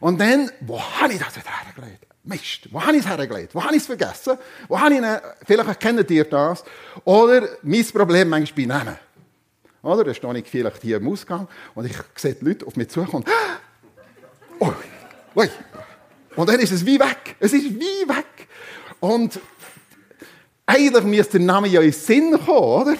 Und 0.00 0.20
dann, 0.20 0.50
wo 0.62 0.82
habe 0.82 1.12
ich 1.12 1.20
das 1.20 1.36
jetzt 1.36 1.48
hergelegt? 1.48 2.06
Mist, 2.24 2.68
wo 2.72 2.82
habe 2.82 2.96
ich 2.96 3.04
es 3.04 3.08
hergelegt? 3.08 3.54
Wo 3.54 3.62
habe 3.62 3.76
ich 3.76 3.82
es 3.82 3.86
vergessen? 3.86 4.36
Wo 4.66 4.78
habe 4.78 4.94
ich 4.94 5.00
vielleicht 5.46 5.80
kennt 5.80 6.10
ihr 6.10 6.24
das. 6.24 6.64
Oder 7.04 7.48
mein 7.62 7.86
Problem 7.86 8.28
manchmal 8.28 8.66
bei 8.66 8.66
Namen. 8.66 9.09
Oder? 9.82 10.04
Da 10.04 10.14
stehe 10.14 10.38
ich 10.38 10.46
vielleicht 10.46 10.82
hier 10.82 10.98
im 10.98 11.08
Ausgang 11.08 11.48
und 11.74 11.86
ich 11.86 11.96
sehe 12.16 12.34
die 12.34 12.44
Leute 12.44 12.66
auf 12.66 12.76
mich 12.76 12.88
zukommen. 12.88 13.24
Oh, 14.62 14.74
ui. 15.36 15.48
Und 16.36 16.46
dann 16.50 16.60
ist 16.60 16.70
es 16.70 16.84
wie 16.84 17.00
weg. 17.00 17.34
Es 17.40 17.54
ist 17.54 17.64
wie 17.64 18.06
weg. 18.06 18.46
Und 19.00 19.40
eigentlich 20.66 21.04
müsste 21.04 21.38
der 21.38 21.46
Name 21.46 21.68
ja 21.68 21.80
in 21.80 21.86
den 21.86 21.92
Sinn 21.94 22.32
kommen, 22.32 22.82
oder? 22.82 22.96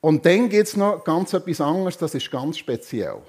Und 0.00 0.24
dann 0.24 0.48
gibt 0.48 0.68
es 0.68 0.76
noch 0.76 1.02
ganz 1.02 1.32
etwas 1.32 1.60
anderes, 1.60 1.98
das 1.98 2.14
ist 2.14 2.30
ganz 2.30 2.58
speziell. 2.58 3.22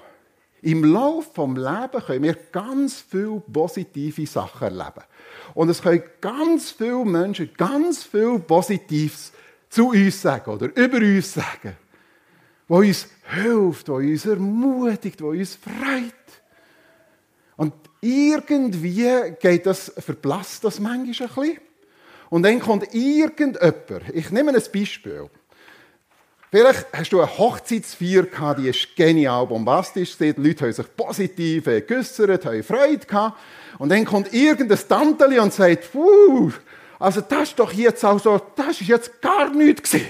Im 0.62 0.84
Laufe 0.84 1.46
des 1.46 1.64
Lebens 1.64 2.04
können 2.06 2.22
wir 2.24 2.34
ganz 2.52 3.00
viele 3.00 3.40
positive 3.40 4.26
Sachen 4.26 4.64
erleben. 4.64 5.04
Und 5.54 5.68
es 5.68 5.82
können 5.82 6.02
ganz 6.20 6.70
viele 6.70 7.04
Menschen 7.04 7.50
ganz 7.56 8.04
viel 8.04 8.38
Positives 8.40 9.32
zu 9.68 9.90
uns 9.90 10.20
sagen 10.20 10.50
oder 10.50 10.66
über 10.76 10.98
uns 10.98 11.34
sagen, 11.34 11.76
wo 12.66 12.78
uns 12.78 13.06
hilft, 13.24 13.88
wo 13.88 13.96
uns 13.96 14.26
ermutigt, 14.26 15.22
wo 15.22 15.28
uns 15.28 15.56
freut. 15.56 16.12
Und 17.56 17.72
irgendwie 18.00 19.34
geht 19.40 19.66
das, 19.66 19.92
verblasst 19.98 20.64
das 20.64 20.80
manchmal 20.80 21.28
ein 21.28 21.34
bisschen. 21.34 21.58
Und 22.30 22.42
dann 22.42 22.60
kommt 22.60 22.94
irgendjemand, 22.94 23.58
ich 24.12 24.30
nehme 24.30 24.52
ein 24.52 24.62
Beispiel, 24.72 25.30
Vielleicht 26.50 26.86
hast 26.94 27.12
du 27.12 27.20
eine 27.20 27.38
Hochzeitsfeier 27.38 28.22
gehabt, 28.22 28.60
die 28.60 28.68
ist 28.68 28.96
genial 28.96 29.46
bombastisch. 29.46 30.16
Die 30.16 30.32
Leute 30.36 30.64
haben 30.64 30.72
sich 30.72 30.96
positiv 30.96 31.64
geäussert, 31.64 32.46
haben 32.46 32.62
Freude 32.62 33.06
gehabt. 33.06 33.38
Und 33.78 33.90
dann 33.90 34.04
kommt 34.06 34.32
irgendein 34.32 34.78
Tanteli 34.88 35.38
und 35.38 35.52
sagt, 35.52 35.92
Puh, 35.92 36.50
also 36.98 37.20
das 37.20 37.50
ist 37.50 37.58
doch 37.58 37.72
jetzt 37.72 38.02
auch 38.04 38.18
so, 38.18 38.40
das 38.56 38.80
ist 38.80 38.88
jetzt 38.88 39.20
gar 39.20 39.50
nichts 39.50 39.90
gewesen. 39.90 40.08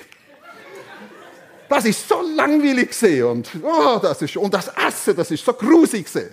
Das 1.69 1.85
ist 1.85 2.09
so 2.09 2.23
langweilig 2.37 2.91
gewesen. 2.91 3.25
Und, 3.25 3.51
oh, 3.63 3.99
das 4.01 4.23
ist, 4.23 4.37
und 4.37 4.55
das 4.55 4.69
Essen, 4.69 5.17
das 5.17 5.31
ist 5.33 5.45
so 5.45 5.53
grusig 5.53 6.07
gewesen. 6.07 6.31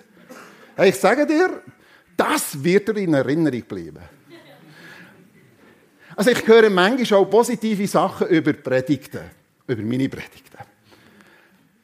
Ich 0.84 0.96
sage 0.96 1.26
dir, 1.26 1.62
das 2.16 2.64
wird 2.64 2.88
dir 2.88 2.98
in 2.98 3.16
Erinnerung 3.16 3.64
bleiben. 3.64 4.00
Also 6.16 6.30
ich 6.30 6.48
höre 6.48 6.70
manchmal 6.70 7.20
auch 7.20 7.26
positive 7.26 7.88
Sachen 7.88 8.28
über 8.28 8.54
Predigten 8.54 9.45
über 9.68 9.82
meine 9.82 10.10
Predigten. 10.10 10.58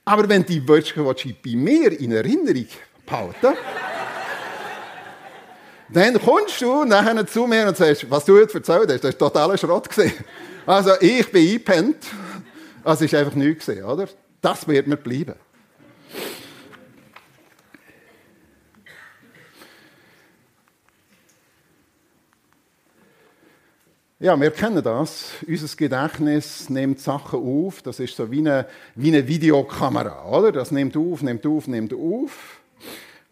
Aber 0.05 0.27
wenn 0.27 0.45
die 0.45 0.67
Wörter 0.67 1.03
bei 1.43 1.55
mir 1.55 1.99
in 1.99 2.11
Erinnerung 2.11 2.67
behalten, 3.05 3.57
dann 5.89 6.19
kommst 6.19 6.61
du 6.61 6.85
nachher 6.85 7.25
zu 7.27 7.47
mir 7.47 7.67
und 7.67 7.77
sagst, 7.77 8.09
was 8.09 8.25
du 8.25 8.37
heute 8.37 8.55
erzählt 8.55 8.89
hast, 8.89 9.03
das 9.03 9.11
ist 9.11 9.19
totaler 9.19 9.57
Schrott 9.57 9.89
gesehen. 9.89 10.13
Also 10.65 10.91
ich 10.99 11.29
bin 11.31 11.47
eingepennt. 11.47 11.97
Also 12.83 13.05
ist 13.05 13.13
einfach 13.13 13.35
nichts 13.35 13.65
gesehen, 13.65 13.83
oder? 13.83 14.07
Das 14.41 14.67
wird 14.67 14.87
mir 14.87 14.97
bleiben. 14.97 15.35
Ja, 24.23 24.39
wir 24.39 24.51
kennen 24.51 24.83
das. 24.83 25.31
Unser 25.47 25.75
Gedächtnis 25.75 26.69
nimmt 26.69 26.99
Sachen 26.99 27.39
auf. 27.39 27.81
Das 27.81 27.99
ist 27.99 28.15
so 28.15 28.29
wie 28.29 28.37
eine, 28.37 28.67
wie 28.93 29.07
eine 29.07 29.27
Videokamera, 29.27 30.29
oder? 30.29 30.51
Das 30.51 30.69
nimmt 30.69 30.95
auf, 30.95 31.23
nimmt 31.23 31.43
auf, 31.47 31.65
nimmt 31.65 31.91
auf. 31.91 32.59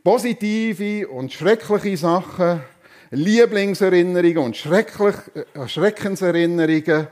Positive 0.03 1.08
und 1.08 1.31
schreckliche 1.31 1.96
Sachen, 1.96 2.62
Lieblingserinnerungen 3.12 4.39
und 4.39 4.58
schrecklich, 4.58 5.13
äh, 5.53 5.67
Schreckenserinnerungen. 5.67 7.05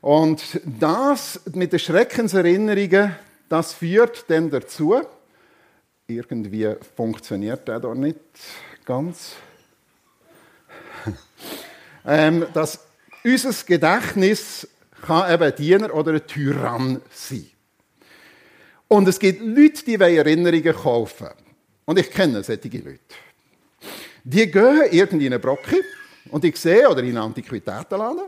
Und 0.00 0.60
das 0.64 1.40
mit 1.52 1.70
den 1.72 1.78
Schreckenserinnerungen, 1.78 3.14
das 3.48 3.74
führt 3.74 4.28
dann 4.28 4.50
dazu, 4.50 5.00
irgendwie 6.08 6.74
funktioniert 6.96 7.68
der 7.68 7.78
doch 7.78 7.94
nicht 7.94 8.18
ganz, 8.84 9.34
ähm, 12.04 12.46
dass 12.52 12.83
unser 13.24 13.52
Gedächtnis 13.64 14.68
kann 15.02 15.32
eben 15.32 15.42
ein 15.42 15.56
Diener 15.56 15.94
oder 15.94 16.12
ein 16.12 16.26
Tyrann 16.26 17.00
sein. 17.10 17.46
Und 18.88 19.08
es 19.08 19.18
gibt 19.18 19.40
Leute, 19.40 19.84
die 19.84 19.94
Erinnerungen 19.94 20.74
kaufen. 20.74 21.28
Und 21.84 21.98
ich 21.98 22.10
kenne 22.10 22.42
solche 22.42 22.68
Leute. 22.68 23.00
Die 24.22 24.50
gehen 24.50 24.82
irgendwie 24.90 25.26
in 25.26 25.32
eine 25.32 25.38
Brocke 25.38 25.80
und 26.30 26.44
ich 26.44 26.56
sehe, 26.56 26.88
oder 26.88 27.00
in 27.00 27.08
einen 27.08 27.18
Antiquitätenladen, 27.18 28.24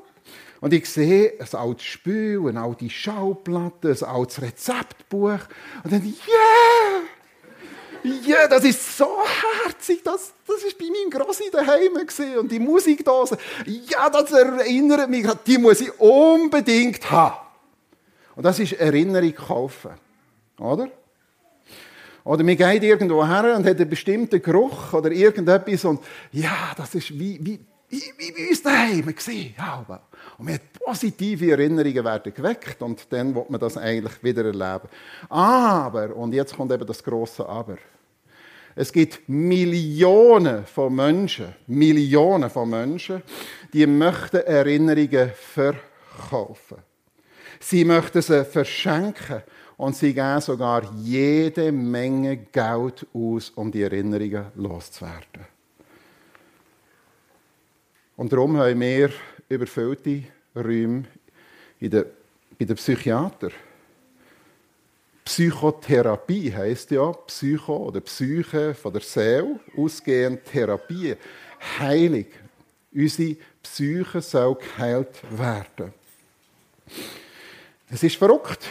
und 0.60 0.72
ich 0.72 0.86
sehe 0.88 1.34
ein 1.38 1.58
altes 1.58 1.84
Spül, 1.84 2.48
eine 2.48 2.60
alte 2.60 2.88
Schauplatte, 2.88 3.90
ein 3.90 4.04
altes 4.04 4.42
Rezeptbuch. 4.42 5.40
Und 5.84 5.92
dann, 5.92 6.02
yeah! 6.02 6.75
Ja, 8.02 8.48
das 8.48 8.64
ist 8.64 8.96
so 8.96 9.18
herzig. 9.64 10.02
Das, 10.04 10.32
das 10.46 10.62
ist 10.62 10.78
bei 10.78 10.86
meinem 10.86 11.10
Grossi 11.10 11.50
daheim 11.50 11.94
gewesen. 11.94 12.38
Und 12.38 12.50
die 12.50 12.58
Musikdose. 12.58 13.36
Ja, 13.66 14.08
das 14.10 14.32
erinnert 14.32 15.10
mich. 15.10 15.26
Die 15.46 15.58
muss 15.58 15.80
ich 15.80 15.98
unbedingt 16.00 17.10
haben. 17.10 17.36
Und 18.34 18.44
das 18.44 18.58
ist 18.58 18.72
Erinnerung 18.74 19.34
kaufen. 19.34 19.92
Oder? 20.58 20.88
Oder 22.24 22.42
man 22.42 22.56
geht 22.56 22.82
irgendwo 22.82 23.24
her 23.24 23.54
und 23.56 23.64
hat 23.64 23.76
einen 23.80 23.88
bestimmten 23.88 24.42
Geruch 24.42 24.92
oder 24.92 25.12
irgendetwas 25.12 25.84
und 25.84 26.00
ja, 26.32 26.72
das 26.76 26.92
ist 26.96 27.16
wie, 27.16 27.38
wie 27.40 27.60
wie 28.16 28.32
bei 28.32 28.48
uns 28.48 28.62
daheim 28.62 29.14
gesehen. 29.14 29.54
Ja, 29.56 29.84
und 30.38 30.46
wir 30.46 30.60
positive 30.84 31.50
Erinnerungen 31.50 32.04
werden 32.04 32.34
geweckt 32.34 32.80
und 32.82 33.10
dann 33.10 33.34
wird 33.34 33.50
man 33.50 33.60
das 33.60 33.76
eigentlich 33.76 34.22
wieder 34.22 34.44
erleben. 34.44 34.88
Aber, 35.28 36.14
und 36.14 36.32
jetzt 36.32 36.56
kommt 36.56 36.72
eben 36.72 36.86
das 36.86 37.02
große 37.02 37.46
Aber. 37.46 37.76
Es 38.74 38.92
gibt 38.92 39.26
Millionen 39.28 40.66
von 40.66 40.94
Menschen, 40.94 41.54
Millionen 41.66 42.50
von 42.50 42.68
Menschen, 42.68 43.22
die 43.72 43.86
möchten 43.86 44.36
Erinnerungen 44.36 45.30
verkaufen. 45.34 46.76
Sie 47.58 47.86
möchten 47.86 48.20
sie 48.20 48.44
verschenken 48.44 49.42
und 49.78 49.96
sie 49.96 50.12
geben 50.12 50.42
sogar 50.42 50.82
jede 50.96 51.72
Menge 51.72 52.36
Geld 52.36 53.06
aus, 53.14 53.50
um 53.54 53.72
die 53.72 53.82
Erinnerungen 53.82 54.46
loszuwerden. 54.54 55.55
Und 58.16 58.32
darum 58.32 58.56
haben 58.56 58.80
wir 58.80 59.10
überfüllte 59.48 60.22
Räume 60.54 61.04
in 61.78 61.90
der, 61.90 62.06
bei 62.58 62.64
den 62.64 62.76
Psychiatern. 62.76 63.52
Psychotherapie 65.24 66.52
heißt 66.54 66.92
ja 66.92 67.12
Psycho 67.12 67.76
oder 67.76 68.00
Psyche 68.00 68.74
von 68.74 68.92
der 68.92 69.02
Seele, 69.02 69.60
ausgehend 69.76 70.44
Therapie, 70.44 71.16
Heilig. 71.78 72.28
Unsere 72.94 73.36
Psyche 73.62 74.22
soll 74.22 74.54
geheilt 74.54 75.20
werden. 75.30 75.92
Es 77.90 78.02
ist 78.02 78.16
verrückt. 78.16 78.66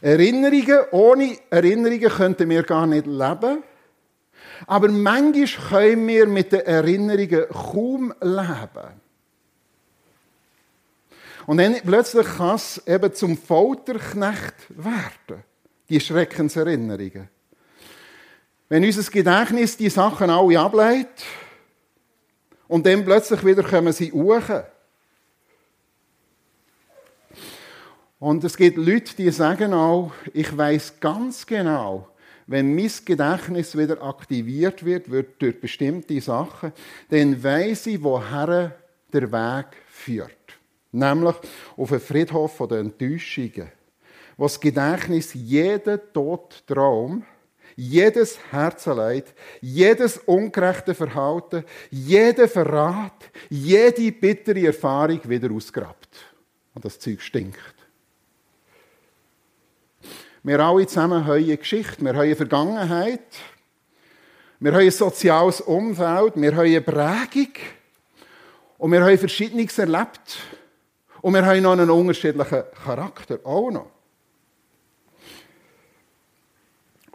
Erinnerungen, 0.00 0.80
ohne 0.90 1.38
Erinnerungen 1.50 2.10
könnten 2.10 2.50
wir 2.50 2.62
gar 2.62 2.86
nicht 2.86 3.06
leben. 3.06 3.62
Aber 4.66 4.88
manchmal 4.88 5.46
können 5.68 6.08
wir 6.08 6.26
mit 6.26 6.52
den 6.52 6.60
Erinnerungen 6.60 7.46
kaum 7.48 8.14
leben. 8.20 9.00
Und 11.46 11.58
dann 11.58 11.76
plötzlich 11.84 12.26
kann 12.26 12.56
es 12.56 12.80
eben 12.86 13.14
zum 13.14 13.36
Folterknecht 13.36 14.54
werden. 14.68 15.44
Die 15.88 16.00
Schreckenserinnerungen. 16.00 17.28
Wenn 18.68 18.84
unser 18.84 19.10
Gedächtnis 19.10 19.76
die 19.76 19.90
Sachen 19.90 20.30
alle 20.30 20.58
ableitet 20.58 21.24
und 22.68 22.86
dann 22.86 23.04
plötzlich 23.04 23.44
wieder 23.44 23.62
kommen 23.62 23.92
sie 23.92 24.12
hoch. 24.12 24.62
Und 28.18 28.44
es 28.44 28.56
gibt 28.56 28.78
Leute, 28.78 29.16
die 29.16 29.30
sagen 29.30 29.74
auch, 29.74 30.12
ich 30.32 30.56
weiß 30.56 31.00
ganz 31.00 31.44
genau, 31.44 32.08
wenn 32.52 32.74
mein 32.74 32.90
Gedächtnis 33.06 33.76
wieder 33.78 34.02
aktiviert 34.02 34.84
wird, 34.84 35.10
wird 35.10 35.40
durch 35.40 35.58
bestimmte 35.58 36.20
Sachen, 36.20 36.72
dann 37.08 37.42
weiß 37.42 37.86
ich, 37.86 38.02
woher 38.02 38.76
der 39.10 39.32
Weg 39.32 39.66
führt. 39.88 40.58
Nämlich 40.92 41.34
auf 41.78 41.90
einen 41.90 42.00
Friedhof 42.00 42.62
der 42.68 42.80
Enttäuschungen, 42.80 43.72
wo 44.36 44.44
das 44.44 44.60
Gedächtnis 44.60 45.32
jeden 45.32 45.98
Todtraum, 46.12 47.24
jedes 47.74 48.38
Herzeleid, 48.50 49.32
jedes 49.62 50.18
ungerechte 50.18 50.94
Verhalten, 50.94 51.64
jeden 51.90 52.48
Verrat, 52.48 53.30
jede 53.48 54.12
bittere 54.12 54.66
Erfahrung 54.66 55.20
wieder 55.26 55.50
ausgrabt. 55.50 56.26
Und 56.74 56.84
das 56.84 56.98
Zeug 56.98 57.22
stinkt. 57.22 57.81
Wir 60.44 60.58
alle 60.58 60.86
zusammen 60.86 61.24
haben 61.24 61.44
eine 61.44 61.56
Geschichte, 61.56 62.04
wir 62.04 62.14
haben 62.14 62.20
eine 62.20 62.36
Vergangenheit, 62.36 63.20
wir 64.58 64.72
haben 64.72 64.80
ein 64.80 64.90
soziales 64.90 65.60
Umfeld, 65.60 66.34
wir 66.36 66.56
haben 66.56 66.66
eine 66.66 66.80
Prägung 66.80 67.52
und 68.78 68.90
wir 68.90 69.04
haben 69.04 69.18
Verschiedenes 69.18 69.78
erlebt. 69.78 70.38
Und 71.20 71.34
wir 71.34 71.46
haben 71.46 71.62
noch 71.62 71.72
einen 71.72 71.88
unterschiedlichen 71.88 72.64
Charakter, 72.84 73.38
auch 73.44 73.70
noch. 73.70 73.90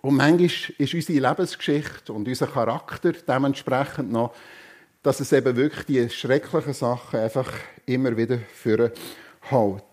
Und 0.02 0.16
manchmal 0.16 0.46
ist 0.78 0.94
unsere 0.94 1.28
Lebensgeschichte 1.28 2.14
und 2.14 2.26
unser 2.26 2.48
Charakter 2.48 3.12
dementsprechend 3.12 4.10
noch, 4.10 4.34
dass 5.04 5.20
es 5.20 5.34
eben 5.34 5.58
wirklich 5.58 5.86
die 5.86 6.10
schrecklichen 6.10 6.72
Sachen 6.72 7.20
einfach 7.20 7.52
immer 7.86 8.16
wieder 8.16 8.38
führen 8.38 8.92
hält. 9.42 9.84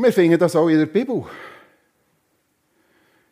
Und 0.00 0.06
wir 0.06 0.14
finden 0.14 0.38
das 0.38 0.56
auch 0.56 0.68
in 0.68 0.78
der 0.78 0.86
Bibel. 0.86 1.26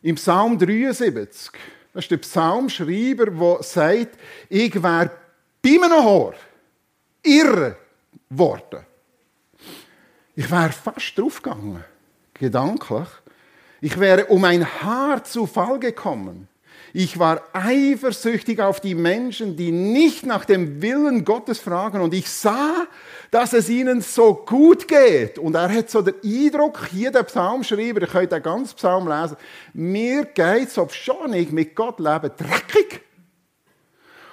Im 0.03 0.13
Psalm 0.13 0.55
73, 0.55 1.51
das 1.91 2.03
ist 2.03 2.11
der 2.11 2.17
Psalmschreiber, 2.17 3.25
der 3.25 3.63
sagt, 3.63 4.19
ich 4.49 4.75
wäre 4.75 5.09
bei 5.63 5.83
einem 5.83 5.91
Haar 5.91 6.35
irre 7.23 7.75
worden. 8.29 8.85
Ich 10.35 10.51
wäre 10.51 10.71
fast 10.71 11.17
draufgegangen, 11.17 11.83
gedanklich. 12.35 13.07
Ich 13.81 13.99
wäre 13.99 14.27
um 14.27 14.43
ein 14.43 14.63
Haar 14.63 15.23
zu 15.23 15.47
Fall 15.47 15.79
gekommen. 15.79 16.47
Ich 16.93 17.19
war 17.19 17.43
eifersüchtig 17.53 18.61
auf 18.61 18.79
die 18.79 18.95
Menschen, 18.95 19.55
die 19.55 19.71
nicht 19.71 20.25
nach 20.25 20.45
dem 20.45 20.81
Willen 20.81 21.23
Gottes 21.23 21.59
fragen. 21.59 22.01
Und 22.01 22.13
ich 22.13 22.29
sah, 22.29 22.87
dass 23.31 23.53
es 23.53 23.69
ihnen 23.69 24.01
so 24.01 24.33
gut 24.33 24.87
geht. 24.87 25.37
Und 25.37 25.55
er 25.55 25.71
hat 25.71 25.89
so 25.89 26.01
den 26.01 26.15
Eindruck, 26.23 26.87
hier 26.91 27.11
der 27.11 27.23
Psalmschreiber, 27.23 28.01
ihr 28.01 28.07
könnt 28.07 28.31
den 28.31 28.41
ganzen 28.41 28.75
Psalm 28.75 29.07
lesen, 29.07 29.37
mir 29.73 30.25
geht 30.25 30.69
es, 30.69 30.77
ob 30.77 30.93
schon 30.93 31.33
ich 31.33 31.51
mit 31.51 31.75
Gott 31.75 31.99
lebe, 31.99 32.31
dreckig. 32.31 33.01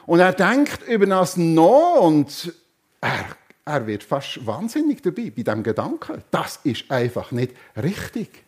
Und 0.06 0.20
er 0.20 0.32
denkt 0.32 0.86
über 0.88 1.06
das 1.06 1.36
noch 1.36 2.00
und 2.00 2.54
er, 3.00 3.26
er 3.64 3.86
wird 3.86 4.04
fast 4.04 4.46
wahnsinnig 4.46 5.02
dabei, 5.02 5.32
bei 5.36 5.42
dem 5.42 5.62
Gedanken. 5.62 6.22
Das 6.30 6.60
ist 6.62 6.90
einfach 6.90 7.32
nicht 7.32 7.52
richtig. 7.76 8.45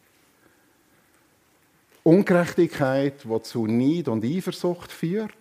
Ungerechtigkeit, 2.09 3.23
die 3.23 3.42
zu 3.42 3.66
Neid 3.66 4.09
und 4.09 4.25
Eifersucht 4.25 4.90
führt. 4.90 5.35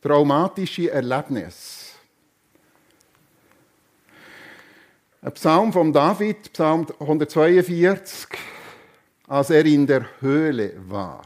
Traumatische 0.00 0.90
Erlebnisse. 0.90 1.92
Ein 5.20 5.32
Psalm 5.34 5.74
von 5.74 5.92
David, 5.92 6.54
Psalm 6.54 6.86
142, 6.98 8.28
als 9.28 9.50
er 9.50 9.66
in 9.66 9.86
der 9.86 10.06
Höhle 10.20 10.72
war. 10.88 11.20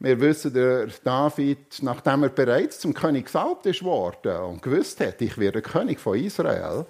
Wir 0.00 0.20
wissen, 0.20 0.52
der 0.52 0.88
David, 1.04 1.78
nachdem 1.82 2.24
er 2.24 2.30
bereits 2.30 2.80
zum 2.80 2.92
König 2.92 3.26
gesalbt 3.26 3.64
ist 3.66 3.84
worden 3.84 4.38
und 4.38 4.60
gewusst 4.60 4.98
hat, 4.98 5.22
ich 5.22 5.38
werde 5.38 5.62
König 5.62 6.00
von 6.00 6.18
Israel, 6.18 6.84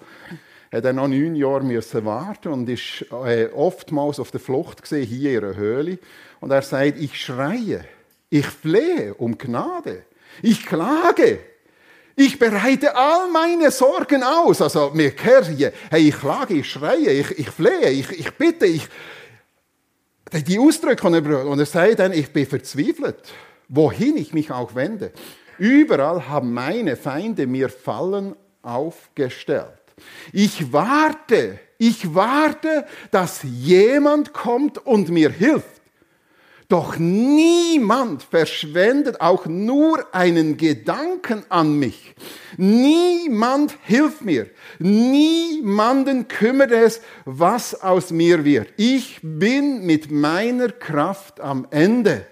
hat 0.73 0.85
er 0.85 0.93
noch 0.93 1.07
neun 1.07 1.35
Jahre 1.35 1.63
müssen 1.63 2.03
warten 2.03 2.49
und 2.49 2.67
ist 2.67 3.05
äh, 3.11 3.47
oftmals 3.53 4.19
auf 4.19 4.31
der 4.31 4.39
Flucht 4.39 4.81
gesehen 4.81 5.05
hier 5.05 5.37
in 5.37 5.45
einer 5.45 5.55
Höhle. 5.55 5.99
Und 6.39 6.51
er 6.51 6.63
sagt: 6.63 6.97
Ich 6.99 7.21
schreie, 7.21 7.85
ich 8.31 8.47
flehe 8.47 9.13
um 9.13 9.37
Gnade, 9.37 10.03
ich 10.41 10.65
klage, 10.65 11.39
ich 12.15 12.39
bereite 12.39 12.95
all 12.95 13.29
meine 13.29 13.69
Sorgen 13.69 14.23
aus. 14.23 14.61
Also 14.61 14.91
kehren 15.15 15.55
hier, 15.55 15.73
hey, 15.91 16.07
ich 16.07 16.19
klage, 16.19 16.55
ich 16.55 16.69
schreie, 16.69 17.11
ich, 17.11 17.37
ich 17.37 17.49
flehe, 17.49 17.89
ich, 17.91 18.09
ich 18.09 18.31
bitte, 18.33 18.65
ich 18.65 18.87
die 20.47 20.57
Ausdrücke, 20.57 21.07
und 21.07 21.59
er 21.59 21.65
sagt 21.67 21.99
dann, 21.99 22.11
ich 22.11 22.33
bin 22.33 22.47
verzweifelt, 22.47 23.31
wohin 23.67 24.17
ich 24.17 24.33
mich 24.33 24.49
auch 24.49 24.73
wende. 24.73 25.11
Überall 25.59 26.27
haben 26.27 26.51
meine 26.51 26.95
Feinde 26.95 27.45
mir 27.45 27.69
Fallen 27.69 28.35
aufgestellt. 28.63 29.82
Ich 30.31 30.71
warte, 30.71 31.59
ich 31.77 32.13
warte, 32.15 32.85
dass 33.11 33.41
jemand 33.43 34.33
kommt 34.33 34.77
und 34.85 35.09
mir 35.09 35.29
hilft. 35.29 35.73
Doch 36.69 36.97
niemand 36.97 38.23
verschwendet 38.23 39.21
auch 39.21 39.45
nur 39.45 40.07
einen 40.11 40.57
Gedanken 40.57 41.43
an 41.49 41.77
mich. 41.77 42.15
Niemand 42.57 43.75
hilft 43.83 44.25
mir. 44.25 44.49
Niemanden 44.79 46.27
kümmert 46.27 46.71
es, 46.71 47.01
was 47.25 47.79
aus 47.79 48.09
mir 48.09 48.43
wird. 48.43 48.69
Ich 48.77 49.19
bin 49.21 49.85
mit 49.85 50.09
meiner 50.09 50.69
Kraft 50.69 51.39
am 51.41 51.67
Ende. 51.69 52.25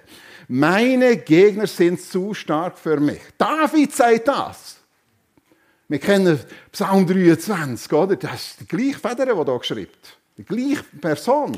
Meine 0.47 1.17
Gegner 1.17 1.67
sind 1.67 2.01
zu 2.01 2.33
stark 2.33 2.79
für 2.79 2.99
mich. 2.99 3.21
David 3.37 3.93
sagt 3.95 4.27
das. 4.27 4.80
Wir 5.91 5.99
kennen 5.99 6.39
Psalm 6.71 7.05
23, 7.05 7.91
oder? 7.91 8.15
Das 8.15 8.33
ist 8.33 8.61
die 8.61 8.65
gleiche 8.65 8.97
Feder, 8.97 9.25
die 9.25 9.33
hier 9.33 9.59
geschrieben 9.59 9.91
Die 10.37 10.45
gleiche 10.45 10.83
Person. 11.01 11.57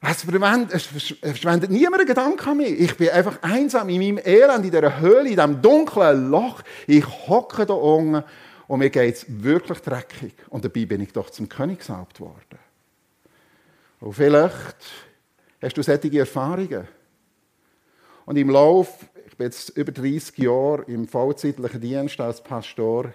Es 0.00 0.22
verschwendet 0.22 1.68
niemand 1.68 1.96
einen 1.96 2.06
Gedanken 2.06 2.48
an 2.48 2.56
mich. 2.58 2.78
Ich 2.78 2.96
bin 2.96 3.08
einfach 3.08 3.42
einsam 3.42 3.88
in 3.88 3.98
meinem 3.98 4.24
Elend, 4.24 4.64
in 4.64 4.70
dieser 4.70 5.00
Höhle, 5.00 5.30
in 5.30 5.34
diesem 5.34 5.60
dunklen 5.60 6.30
Loch. 6.30 6.62
Ich 6.86 7.04
hocke 7.26 7.66
da 7.66 7.74
unten 7.74 8.22
und 8.68 8.78
mir 8.78 8.88
geht 8.88 9.16
es 9.16 9.26
wirklich 9.26 9.80
dreckig. 9.80 10.34
Und 10.48 10.64
dabei 10.64 10.86
bin 10.86 11.00
ich 11.00 11.12
doch 11.12 11.28
zum 11.30 11.48
König 11.48 11.80
gesalbt 11.80 12.20
worden. 12.20 12.60
Und 13.98 14.12
vielleicht 14.12 14.76
hast 15.60 15.76
du 15.76 15.82
solche 15.82 16.20
Erfahrungen. 16.20 16.86
Und 18.26 18.36
im 18.36 18.50
Lauf, 18.50 18.96
bin 19.38 19.46
jetzt 19.46 19.70
über 19.70 19.92
30 19.92 20.36
Jahre 20.38 20.82
im 20.88 21.06
vollzeitlichen 21.06 21.80
Dienst 21.80 22.20
als 22.20 22.42
Pastor. 22.42 23.12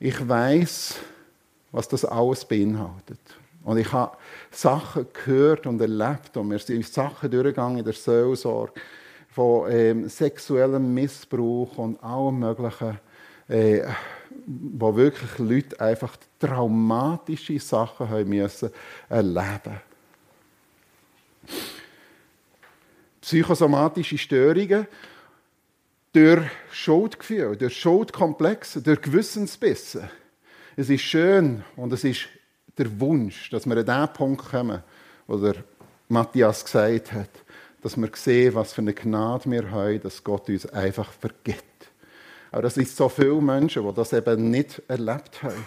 Ich 0.00 0.28
weiß, 0.28 0.96
was 1.70 1.86
das 1.86 2.04
alles 2.04 2.44
beinhaltet. 2.44 3.20
Und 3.62 3.78
ich 3.78 3.92
habe 3.92 4.16
Sachen 4.50 5.06
gehört 5.12 5.66
und 5.66 5.80
erlebt 5.80 6.36
und 6.36 6.50
wir 6.50 6.58
sind 6.58 6.84
Sachen 6.86 7.30
durchgegangen 7.30 7.78
in 7.78 7.84
der 7.84 7.92
Seelsorge 7.92 8.72
von 9.28 9.70
ähm, 9.70 10.08
sexuellem 10.08 10.92
Missbrauch 10.92 11.78
und 11.78 12.02
allem 12.02 12.40
Möglichen, 12.40 12.98
äh, 13.48 13.82
wo 14.46 14.96
wirklich 14.96 15.38
Leute 15.38 15.80
einfach 15.80 16.16
traumatische 16.40 17.60
Sachen 17.60 18.08
haben 18.08 18.28
müssen 18.28 18.70
erleben 19.08 19.80
Psychosomatische 23.20 24.18
Störungen 24.18 24.88
durch 26.12 26.44
Schuldgefühle, 26.72 27.56
durch 27.56 27.76
Schuldkomplexe, 27.78 28.82
durch 28.82 29.00
Gewissensbisse. 29.00 30.10
Es 30.76 30.90
ist 30.90 31.02
schön 31.02 31.64
und 31.76 31.92
es 31.92 32.04
ist 32.04 32.28
der 32.78 33.00
Wunsch, 33.00 33.50
dass 33.50 33.66
wir 33.66 33.76
an 33.76 33.86
den 33.86 34.12
Punkt 34.12 34.50
kommen, 34.50 34.82
wo 35.26 35.36
der 35.36 35.56
Matthias 36.08 36.64
gesagt 36.64 37.12
hat, 37.12 37.30
dass 37.82 37.96
wir 37.96 38.10
sehen, 38.14 38.54
was 38.54 38.72
für 38.72 38.82
eine 38.82 38.94
Gnade 38.94 39.50
wir 39.50 39.70
haben, 39.70 40.00
dass 40.02 40.22
Gott 40.24 40.48
uns 40.48 40.66
einfach 40.66 41.12
vergibt. 41.12 41.64
Aber 42.50 42.62
das 42.62 42.76
ist 42.76 42.96
so 42.96 43.08
viele 43.08 43.40
Menschen, 43.40 43.86
die 43.86 43.94
das 43.94 44.12
eben 44.12 44.50
nicht 44.50 44.82
erlebt 44.88 45.42
haben. 45.42 45.64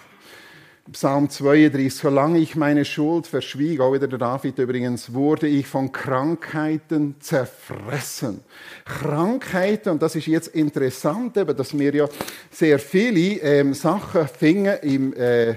Psalm 0.91 1.29
32, 1.29 1.95
solange 1.95 2.39
ich 2.39 2.57
meine 2.57 2.83
Schuld 2.83 3.25
verschwieg, 3.25 3.79
auch 3.79 3.93
wieder 3.93 4.07
der 4.07 4.19
David 4.19 4.59
übrigens, 4.59 5.13
wurde 5.13 5.47
ich 5.47 5.65
von 5.65 5.93
Krankheiten 5.93 7.15
zerfressen. 7.21 8.41
Krankheiten, 8.83 9.91
und 9.91 10.01
das 10.01 10.15
ist 10.17 10.27
jetzt 10.27 10.49
interessant, 10.49 11.37
eben, 11.37 11.55
dass 11.55 11.77
wir 11.77 11.95
ja 11.95 12.09
sehr 12.51 12.79
viele 12.79 13.39
ähm, 13.41 13.73
Sachen 13.73 14.27
finden 14.27 14.77
im, 14.81 15.13
äh, 15.13 15.55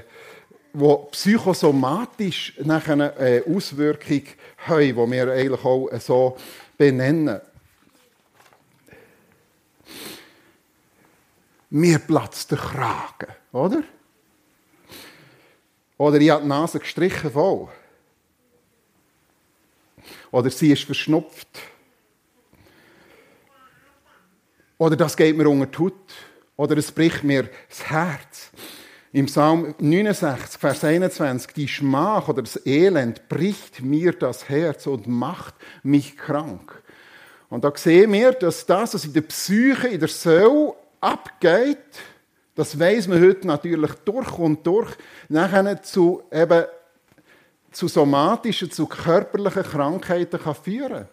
wo 0.73 1.09
psychosomatisch 1.11 2.55
nachher 2.63 2.93
eine 2.93 3.19
äh, 3.19 3.43
Auswirkung 3.53 4.23
haben, 4.59 4.81
die 4.81 4.95
wir 4.95 5.33
eigentlich 5.33 5.65
auch 5.65 5.89
so 5.99 6.37
benennen. 6.79 7.41
Mir 11.71 11.99
platzt 11.99 12.53
der 12.53 12.59
Kragen, 12.59 13.33
oder? 13.51 13.83
Oder 15.99 16.21
ich 16.21 16.31
habe 16.31 16.43
die 16.43 16.49
Nase 16.49 16.79
gestrichen 16.79 17.31
voll. 17.31 17.69
Oder 20.31 20.51
sie 20.51 20.73
ist 20.73 20.85
verschnupft. 20.85 21.49
Oder 24.79 24.97
das 24.97 25.17
geht 25.17 25.37
mir 25.37 25.49
unter 25.49 25.67
die 25.67 25.79
Haut. 25.79 25.95
Oder 26.57 26.77
es 26.77 26.93
bricht 26.93 27.25
mir 27.25 27.49
das 27.69 27.91
Herz. 27.91 28.51
Im 29.13 29.27
Psalm 29.27 29.75
69, 29.79 30.61
Vers 30.61 30.85
21, 30.85 31.53
die 31.55 31.69
Schmach 31.69 32.29
oder 32.29 32.43
das 32.43 32.67
Elend 32.67 33.29
bricht 33.29 33.81
mir 33.81 34.13
das 34.13 34.49
Herz 34.49 34.87
und 34.87 35.07
macht 35.07 35.55
mich 35.83 36.19
krank. 36.19 36.83
Und 37.49 37.65
da 37.65 37.73
sehen 37.75 38.13
wir, 38.13 38.33
dass 38.33 38.67
das, 38.67 38.93
was 38.93 39.05
in 39.05 39.15
der 39.15 39.23
Psyche, 39.23 39.89
in 39.89 40.01
der 40.01 40.09
Seele 40.09 40.75
abgeht, 41.01 41.79
das 42.57 42.79
weiß 42.79 43.07
man 43.09 43.21
heute 43.21 43.47
natürlich 43.47 43.93
durch 44.05 44.39
und 44.39 44.67
durch, 44.67 44.97
nachher 45.29 45.83
zu, 45.83 46.23
eben, 46.33 46.65
zu 47.71 47.87
somatischen, 47.87 48.71
zu 48.71 48.87
körperlichen 48.87 49.63
Krankheiten 49.63 50.41
kann 50.41 50.55
führen 50.55 51.07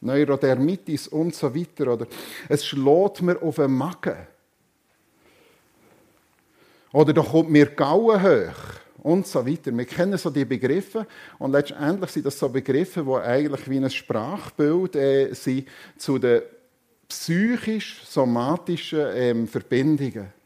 Neurodermitis 0.00 1.08
und 1.08 1.34
so 1.34 1.52
weiter. 1.52 1.92
Oder 1.92 2.06
es 2.48 2.64
schlägt 2.64 3.20
mir 3.22 3.42
auf 3.42 3.56
den 3.56 3.72
Magen. 3.72 4.16
Oder 6.92 7.12
da 7.12 7.22
kommt 7.22 7.50
mir 7.50 7.66
Gauen 7.66 8.22
hoch 8.22 8.54
und 9.02 9.26
so 9.26 9.44
weiter. 9.44 9.76
Wir 9.76 9.84
kennen 9.84 10.16
so 10.16 10.30
die 10.30 10.44
Begriffe 10.44 11.08
und 11.38 11.50
letztendlich 11.50 12.10
sind 12.12 12.26
das 12.26 12.38
so 12.38 12.48
Begriffe, 12.48 13.02
die 13.02 13.14
eigentlich 13.14 13.68
wie 13.68 13.78
ein 13.78 13.90
Sprachbild 13.90 14.94
äh, 14.94 15.34
sind 15.34 15.66
zu 15.96 16.18
den 16.18 16.42
psychisch-somatischen 17.08 19.06
ähm, 19.14 19.48
Verbindungen. 19.48 20.37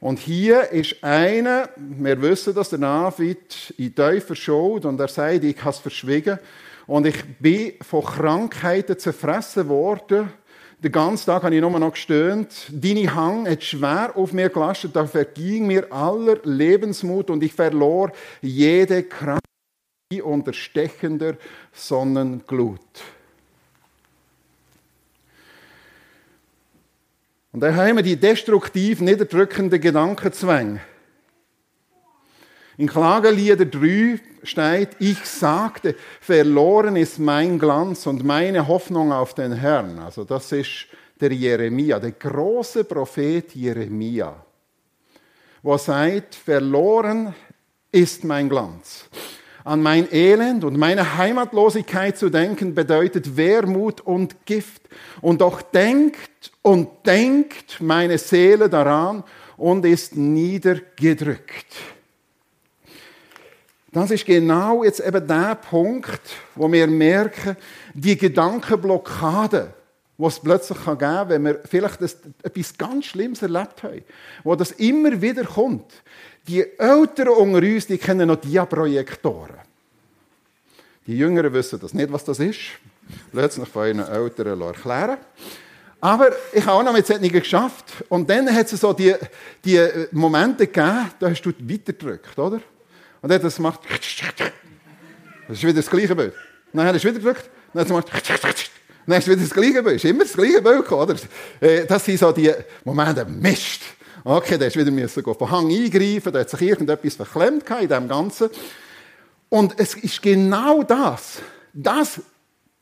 Und 0.00 0.18
hier 0.18 0.70
ist 0.70 1.02
einer, 1.02 1.68
wir 1.76 2.20
wissen 2.22 2.54
das, 2.54 2.70
der 2.70 2.78
David 2.78 3.74
in 3.76 3.94
tiefer 3.94 4.36
Schuld 4.36 4.84
und 4.84 5.00
er 5.00 5.08
sagt, 5.08 5.44
ich 5.44 5.58
habe 5.60 5.70
es 5.70 5.78
verschwiegen 5.78 6.38
und 6.86 7.06
ich 7.06 7.16
bin 7.38 7.72
von 7.82 8.04
Krankheiten 8.04 8.98
zerfressen 8.98 9.68
worden 9.68 10.30
den 10.80 10.92
ganzen 10.92 11.26
Tag 11.26 11.42
habe 11.42 11.52
ich 11.52 11.60
nur 11.60 11.76
noch 11.76 11.92
gestöhnt. 11.92 12.70
Deine 12.70 13.12
Hang 13.12 13.48
hat 13.48 13.64
schwer 13.64 14.12
auf 14.14 14.32
mir 14.32 14.48
gelastet, 14.48 14.94
da 14.94 15.04
verging 15.06 15.66
mir 15.66 15.92
aller 15.92 16.38
Lebensmut 16.44 17.30
und 17.30 17.42
ich 17.42 17.52
verlor 17.52 18.12
jede 18.40 19.02
Kraft 19.02 19.42
unter 20.22 20.52
stechender 20.52 21.36
Sonnenglut. 21.72 22.80
Und 27.58 27.62
dann 27.62 27.74
haben 27.74 27.96
wir 27.96 28.04
die 28.04 28.14
destruktiv 28.14 29.00
niederdrückenden 29.00 29.80
Gedankenzwänge. 29.80 30.80
In 32.76 32.86
Klagelieder 32.86 33.64
3 33.64 34.20
steht, 34.44 34.90
ich 35.00 35.24
sagte, 35.24 35.96
verloren 36.20 36.94
ist 36.94 37.18
mein 37.18 37.58
Glanz 37.58 38.06
und 38.06 38.24
meine 38.24 38.68
Hoffnung 38.68 39.10
auf 39.10 39.34
den 39.34 39.50
Herrn. 39.50 39.98
Also 39.98 40.22
das 40.22 40.52
ist 40.52 40.86
der 41.20 41.32
Jeremia, 41.32 41.98
der 41.98 42.12
große 42.12 42.84
Prophet 42.84 43.52
Jeremia, 43.56 44.36
wo 45.60 45.76
sagt, 45.78 46.36
verloren 46.36 47.34
ist 47.90 48.22
mein 48.22 48.48
Glanz. 48.48 49.08
An 49.68 49.82
mein 49.82 50.10
Elend 50.10 50.64
und 50.64 50.78
meine 50.78 51.18
Heimatlosigkeit 51.18 52.16
zu 52.16 52.30
denken 52.30 52.74
bedeutet 52.74 53.36
Wermut 53.36 54.00
und 54.00 54.46
Gift. 54.46 54.80
Und 55.20 55.42
doch 55.42 55.60
denkt 55.60 56.52
und 56.62 56.88
denkt 57.04 57.78
meine 57.78 58.16
Seele 58.16 58.70
daran 58.70 59.24
und 59.58 59.84
ist 59.84 60.16
niedergedrückt. 60.16 61.66
Das 63.92 64.10
ist 64.10 64.24
genau 64.24 64.84
jetzt 64.84 65.00
eben 65.00 65.26
der 65.26 65.56
Punkt, 65.56 66.22
wo 66.54 66.72
wir 66.72 66.86
merken, 66.86 67.54
die 67.92 68.16
Gedankenblockade, 68.16 69.74
die 70.16 70.24
es 70.24 70.40
plötzlich 70.40 70.82
geben 70.82 70.98
kann, 70.98 71.28
wenn 71.28 71.44
wir 71.44 71.60
vielleicht 71.68 72.00
etwas 72.42 72.78
ganz 72.78 73.04
Schlimmes 73.04 73.42
erlebt 73.42 73.82
haben, 73.82 74.02
wo 74.44 74.54
das 74.54 74.70
immer 74.70 75.20
wieder 75.20 75.44
kommt. 75.44 75.92
Die 76.48 76.62
Älteren 76.78 77.34
unter 77.34 77.58
uns, 77.58 77.86
die 77.86 77.98
kennen 77.98 78.26
noch 78.26 78.36
Diaprojektoren. 78.36 79.56
Die 81.06 81.16
Jüngeren 81.16 81.52
wissen 81.52 81.78
das 81.78 81.94
nicht, 81.94 82.10
was 82.10 82.24
das 82.24 82.38
ist. 82.40 82.58
Plötzlich 83.32 83.68
von 83.68 83.86
ihren 83.86 84.06
Eltern 84.06 84.60
erklären. 84.60 85.18
Aber 86.00 86.30
ich 86.52 86.64
habe 86.64 86.72
auch 86.72 86.82
noch 86.82 86.92
mit 86.92 87.06
solchen 87.06 87.30
geschafft. 87.30 87.84
Und 88.08 88.28
dann 88.30 88.52
hat 88.54 88.72
es 88.72 88.80
so 88.80 88.92
die, 88.92 89.14
die 89.64 89.80
Momente 90.12 90.66
gegeben, 90.66 91.10
da 91.18 91.30
hast 91.30 91.42
du 91.42 91.52
weitergedrückt, 91.60 92.38
oder? 92.38 92.60
Und 93.20 93.28
dann 93.28 93.32
hat 93.32 93.44
es 93.44 93.56
gemacht. 93.56 93.80
Das 95.48 95.56
ist 95.56 95.62
wieder 95.62 95.74
das 95.74 95.90
gleiche 95.90 96.14
Bild. 96.14 96.34
Dann 96.72 96.86
er 96.86 96.94
es 96.94 97.04
wieder 97.04 97.14
gedrückt. 97.14 97.50
Dann 97.72 97.80
hat 97.80 97.86
es 97.86 98.40
gemacht. 98.40 98.70
Dann 99.06 99.18
ist 99.18 99.26
wieder 99.26 99.40
das 99.40 99.50
gleiche 99.50 99.82
Bild. 99.82 99.96
Ist 99.96 100.04
immer 100.04 100.24
das 100.24 100.34
gleiche 100.34 100.62
Bild 100.62 100.92
oder? 100.92 101.16
Äh, 101.60 101.86
das 101.86 102.04
sind 102.04 102.18
so 102.18 102.30
die 102.32 102.52
Momente, 102.84 103.24
Mist. 103.24 103.80
Okay, 104.30 104.58
der 104.58 104.68
ist 104.68 104.76
wieder 104.76 104.90
müssen 104.90 105.22
von 105.22 105.50
Hang 105.50 105.70
eingreifen, 105.70 106.30
da 106.30 106.40
hat 106.40 106.50
sich 106.50 106.60
irgendetwas 106.60 107.14
verklemmt 107.14 107.64
in 107.80 107.88
dem 107.88 108.08
Ganzen. 108.08 108.50
Und 109.48 109.80
es 109.80 109.94
ist 109.94 110.20
genau 110.20 110.82
das, 110.82 111.38
das 111.72 112.20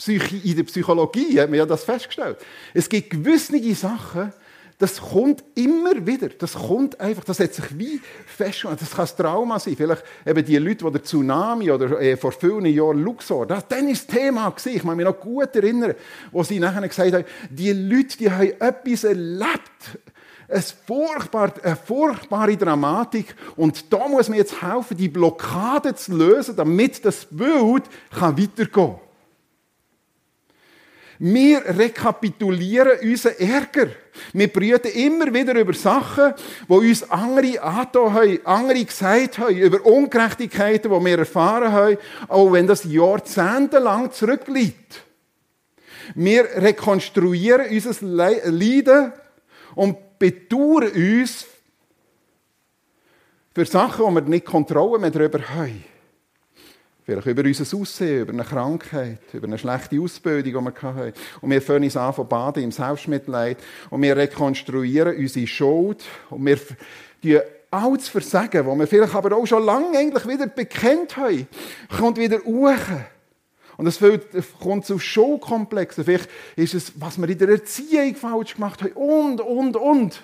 in 0.09 0.57
der 0.57 0.65
Psychologie 0.65 1.41
hat 1.41 1.49
man 1.49 1.61
ja 1.61 1.65
das 1.65 1.85
festgestellt. 1.85 2.39
Es 2.75 2.89
gibt 2.89 3.11
gewisse 3.11 3.75
Sachen, 3.77 4.33
das 4.79 5.01
kommt 5.01 5.45
immer 5.55 6.05
wieder. 6.05 6.31
Das 6.31 6.55
kommt 6.55 6.99
einfach, 6.99 7.23
das 7.23 7.39
hat 7.39 7.55
sich 7.55 7.79
wie 7.79 8.01
festgestellt. 8.27 8.81
Das 8.81 8.91
kann 8.91 9.07
ein 9.07 9.17
Trauma 9.17 9.61
sein. 9.61 9.77
Vielleicht 9.77 10.03
eben 10.27 10.45
die 10.45 10.59
Leute, 10.59 10.85
die 10.85 10.91
der 10.91 11.05
Tsunami 11.05 11.71
oder 11.71 12.01
äh, 12.01 12.17
vor 12.17 12.33
vielen 12.33 12.67
Jahren 12.67 13.05
Luxor, 13.05 13.47
das, 13.47 13.69
dann 13.69 13.89
ist 13.89 14.09
das 14.09 14.17
Thema 14.17 14.51
gewesen. 14.51 14.75
Ich 14.75 14.83
kann 14.83 14.97
mich 14.97 15.07
noch 15.07 15.21
gut 15.21 15.55
erinnern, 15.55 15.95
wo 16.33 16.43
sie 16.43 16.59
nachher 16.59 16.89
gesagt 16.89 17.13
haben, 17.13 17.25
die 17.51 17.73
Leute, 17.73 18.19
die 18.19 18.33
haben 18.33 18.53
etwas 18.59 19.05
erlebt. 19.05 20.01
Eine 20.49 20.63
furchtbare, 20.63 21.53
eine 21.63 21.77
furchtbare 21.77 22.57
Dramatik. 22.57 23.35
Und 23.57 23.93
da 23.93 24.07
muss 24.09 24.29
man 24.29 24.39
jetzt 24.39 24.63
helfen, 24.63 24.97
die 24.97 25.09
Blockade 25.09 25.95
zu 25.95 26.17
lösen, 26.17 26.57
damit 26.57 27.05
das 27.05 27.27
Bild 27.27 27.85
weitergehen 28.13 28.71
kann. 28.73 29.01
Wir 31.19 31.65
rekapitulieren 31.65 32.99
unseren 33.03 33.39
Ärger. 33.39 33.89
Wir 34.33 34.49
brüten 34.53 34.93
immer 34.93 35.33
wieder 35.33 35.55
über 35.55 35.73
Sachen, 35.73 36.35
wo 36.69 36.77
uns 36.79 37.11
andere 37.11 37.63
angetan 37.63 38.13
haben, 38.13 38.39
andere 38.45 38.85
gesagt 38.85 39.39
haben, 39.39 39.57
über 39.57 39.85
Ungerechtigkeiten, 39.85 40.93
die 40.93 41.05
wir 41.05 41.19
erfahren 41.19 41.73
haben, 41.73 41.97
auch 42.29 42.53
wenn 42.53 42.67
das 42.67 42.85
jahrzehntelang 42.85 44.13
zurückliegt. 44.13 45.05
Wir 46.15 46.45
rekonstruieren 46.57 47.67
unser 47.71 48.07
Leiden 48.07 49.13
und 49.75 49.97
bedauern 50.19 50.89
uns 50.89 51.47
für 53.55 53.65
Sachen, 53.65 54.07
die 54.07 54.15
wir 54.15 54.23
nicht 54.23 54.45
Kontrolle 54.45 54.99
mehr 54.99 55.11
darüber 55.11 55.41
haben. 55.49 55.85
Vielleicht 57.05 57.27
über 57.27 57.45
unser 57.45 57.77
Aussehen, 57.77 58.23
über 58.23 58.33
eine 58.33 58.43
Krankheit, 58.43 59.21
über 59.33 59.47
eine 59.47 59.59
schlechte 59.59 60.01
Ausbildung, 60.01 60.65
die 60.65 60.83
wir 60.83 60.83
hatten. 60.83 61.13
Und 61.41 61.51
wir 61.51 61.63
fangen 61.63 61.85
uns 61.85 61.97
an 61.97 62.13
von 62.13 62.29
baden 62.29 62.65
im 62.65 62.73
Selbstmitleid. 62.73 63.59
Und 63.91 64.03
wir 64.03 64.17
rekonstruieren 64.17 65.17
unsere 65.17 65.47
Schuld. 65.47 66.03
Und 66.31 66.45
wir 66.45 66.59
die 67.23 67.39
alles 67.71 68.09
Versagen, 68.09 68.67
das 68.67 68.79
wir 68.79 68.87
vielleicht 68.87 69.15
aber 69.15 69.37
auch 69.37 69.47
schon 69.47 69.65
lange 69.65 69.97
eigentlich 69.97 70.27
wieder 70.27 70.49
bekennt 70.49 71.17
haben, 71.17 71.47
kommt 71.97 72.19
wieder 72.19 72.41
hoch. 72.45 72.75
Und 73.77 73.87
es 73.87 74.01
kommt 74.59 74.87
zu 74.87 74.99
Schuldkomplexen. 74.99 76.05
Vielleicht 76.05 76.31
ist 76.57 76.75
es, 76.75 76.93
was 76.97 77.19
wir 77.19 77.29
in 77.29 77.39
der 77.39 77.51
Erziehung 77.51 78.15
falsch 78.15 78.55
gemacht 78.55 78.83
haben. 78.83 78.93
Und, 78.93 79.41
und, 79.41 79.77
und. 79.77 80.23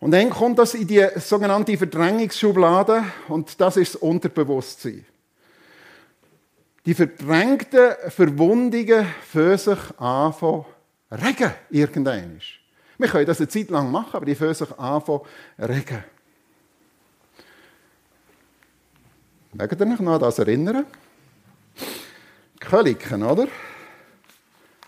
Und 0.00 0.12
dann 0.12 0.30
kommt 0.30 0.58
das 0.58 0.74
in 0.74 0.86
die 0.86 1.04
sogenannte 1.16 1.76
Verdrängungsschublade 1.76 3.04
und 3.28 3.60
das 3.60 3.76
ist 3.76 3.94
das 3.94 4.00
Unterbewusstsein. 4.00 5.04
Die 6.86 6.94
verdrängten 6.94 7.94
Verwundungen 8.08 9.06
für 9.28 9.58
sich 9.58 9.78
anfangen 9.98 10.64
regen, 11.10 11.52
irgendwann. 11.70 12.40
Wir 12.96 13.08
können 13.08 13.26
das 13.26 13.38
eine 13.38 13.48
Zeit 13.48 13.70
lang 13.70 13.90
machen, 13.90 14.14
aber 14.14 14.26
die 14.26 14.34
fangen 14.34 14.54
sich 14.54 14.78
anfangen 14.78 15.20
regen. 15.58 16.04
Mögt 19.54 19.80
ihr 19.80 19.86
euch 19.86 20.00
noch 20.00 20.14
an 20.14 20.20
das 20.20 20.38
erinnern? 20.38 20.84
Köliken, 22.60 23.22
oder? 23.22 23.48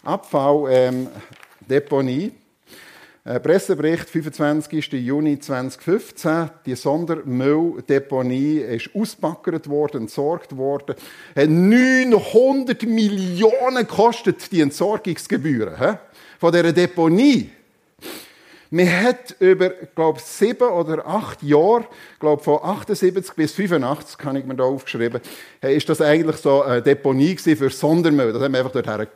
Abfall, 0.02 0.66
ähm, 0.70 1.08
Deponie. 1.60 2.32
Äh, 3.24 3.40
Pressebericht, 3.40 4.10
25. 4.10 4.92
Juni 4.92 5.38
2015. 5.38 6.50
Die 6.66 6.74
Sondermülldeponie 6.74 8.58
ist 8.58 8.90
ausgebackert 8.94 9.66
worden, 9.66 10.02
entsorgt 10.02 10.54
worden. 10.54 10.94
900 11.34 12.82
Millionen 12.82 13.86
kostet 13.86 14.52
die 14.52 14.60
Entsorgungsgebühren 14.60 15.78
he? 15.78 15.94
von 16.38 16.52
dieser 16.52 16.72
Deponie. 16.72 17.50
Man 18.72 19.02
hat 19.02 19.34
über, 19.40 19.70
glaube 19.70 20.20
sieben 20.20 20.68
oder 20.68 21.04
acht 21.04 21.42
Jahre, 21.42 21.86
glaube 22.20 22.42
von 22.42 22.60
78 22.62 23.34
bis 23.34 23.52
85, 23.52 24.16
kann 24.16 24.36
ich 24.36 24.44
mir 24.44 24.54
da 24.54 24.62
aufgeschrieben, 24.62 25.20
ist 25.60 25.88
das 25.88 26.00
eigentlich 26.00 26.36
so 26.36 26.62
eine 26.62 26.80
Deponie 26.80 27.36
für 27.36 27.68
Sondermüll. 27.68 28.32
Das 28.32 28.40
haben 28.40 28.52
wir 28.52 28.60
einfach 28.60 28.72
dorthin 28.72 29.08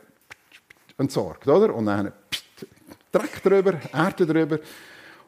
entsorgt, 0.97 1.47
oder? 1.47 1.73
Und 1.73 1.85
dann 1.85 2.11
Dreck 3.13 3.41
drüber, 3.41 3.79
Erde 3.93 4.25
drüber. 4.25 4.59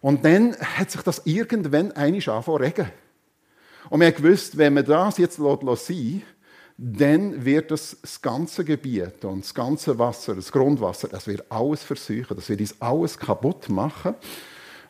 Und 0.02 0.26
dann 0.26 0.58
hat 0.58 0.92
sich 0.92 1.02
das 1.02 1.22
irgendwann 1.24 1.94
einig 1.94 2.28
angefangen 2.28 2.58
regen. 2.58 2.92
Und 3.90 4.02
wir 4.02 4.08
haben 4.08 4.16
gewusst, 4.16 4.58
wenn 4.58 4.76
wir 4.76 4.84
das 4.84 5.18
jetzt 5.18 5.38
sein 5.38 5.58
lassen, 5.62 6.24
dann 6.78 7.44
wird 7.44 7.72
das, 7.72 7.98
das 8.02 8.22
ganze 8.22 8.63
Gebiet 8.63 9.26
und 9.26 9.44
das 9.44 9.54
ganze 9.54 9.98
Wasser, 9.98 10.36
das 10.36 10.52
Grundwasser, 10.52 11.08
das 11.08 11.26
wird 11.26 11.52
alles 11.52 11.84
versuchen, 11.84 12.36
das 12.36 12.50
wird 12.50 12.62
alles 12.80 13.18
kaputt 13.18 13.68
machen. 13.70 14.13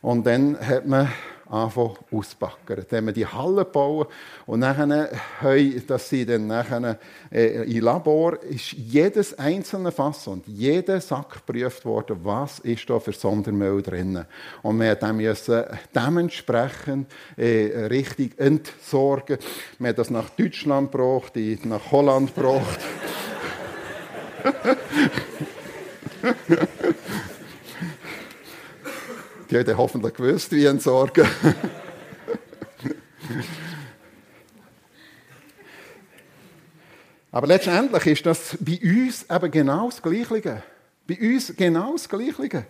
Und 0.01 0.25
dann 0.25 0.59
hat 0.59 0.85
man 0.85 1.09
anfangen 1.49 1.97
ausbacken. 2.11 2.85
Dann 2.89 2.97
haben 2.97 3.05
wir 3.07 3.13
die 3.13 3.25
Halle 3.25 3.65
bauen 3.65 4.07
und 4.45 4.59
nachher, 4.59 5.09
dass 5.87 6.09
sie 6.09 6.25
dann 6.25 6.47
nachher, 6.47 6.99
äh, 7.31 7.63
im 7.63 7.83
Labor 7.83 8.41
ist 8.43 8.73
jedes 8.73 9.37
einzelne 9.37 9.91
Fass 9.91 10.27
und 10.27 10.47
jeder 10.47 11.01
Sack 11.01 11.45
geprüft 11.45 11.85
worden, 11.85 12.19
was 12.23 12.59
ist 12.59 12.89
da 12.89 12.99
für 12.99 13.13
Sondermüll 13.13 13.81
drin. 13.81 14.25
Und 14.61 14.79
wir 14.79 14.97
mussten 15.13 15.63
dementsprechend 15.95 17.11
äh, 17.35 17.87
richtig 17.89 18.39
entsorgen. 18.39 19.37
Wir 19.79 19.89
haben 19.89 19.95
das 19.95 20.09
nach 20.09 20.29
Deutschland 20.31 20.91
gebracht, 20.91 21.33
nach 21.65 21.91
Holland 21.91 22.35
gebracht. 22.35 22.79
Die 29.49 29.57
haben 29.57 29.77
hoffentlich 29.77 30.13
gewusst, 30.13 30.51
wie 30.51 30.65
entsorgen. 30.65 31.25
Aber 37.31 37.47
letztendlich 37.47 38.05
ist 38.07 38.25
das 38.25 38.57
bei 38.59 38.79
uns 38.83 39.25
eben 39.29 39.51
genau 39.51 39.89
das 39.89 40.01
Gleiche. 40.01 40.63
Bei 41.07 41.17
uns 41.19 41.53
genau 41.55 41.93
das 41.93 42.09
Gleiche. 42.09 42.65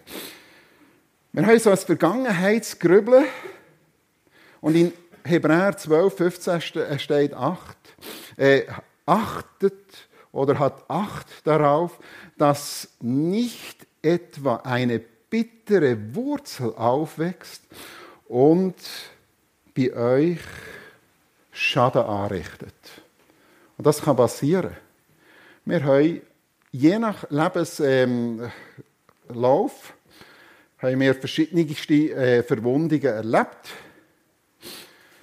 Wir 1.31 1.45
haben 1.45 1.59
so 1.59 1.71
ein 1.71 1.77
Vergangenheitsgrübeln 1.77 3.25
und 4.61 4.75
in 4.75 4.93
Hebräer 5.23 5.77
12, 5.77 6.15
15 6.15 6.61
steht 6.99 7.33
8. 7.33 7.77
Äh, 8.37 8.63
achtet 9.05 10.07
oder 10.31 10.59
hat 10.59 10.83
Acht 10.89 11.27
darauf, 11.43 11.97
dass 12.37 12.89
nicht 12.99 13.87
etwa 14.01 14.57
eine 14.57 15.01
bittere 15.29 16.15
Wurzel 16.15 16.73
aufwächst 16.75 17.63
und 18.27 18.75
bei 19.75 19.93
euch 19.93 20.39
Schaden 21.51 22.03
anrichtet. 22.03 22.73
Und 23.77 23.85
das 23.85 24.01
kann 24.01 24.15
passieren. 24.15 24.75
Wir 25.65 25.83
haben 25.83 26.21
je 26.71 26.99
nach 26.99 27.29
Lebenslauf 27.29 27.81
ähm, 27.81 28.51
haben 30.79 30.99
wir 30.99 31.15
verschiedenste 31.15 31.93
äh, 31.93 32.43
Verwundungen 32.43 33.03
erlebt. 33.03 33.69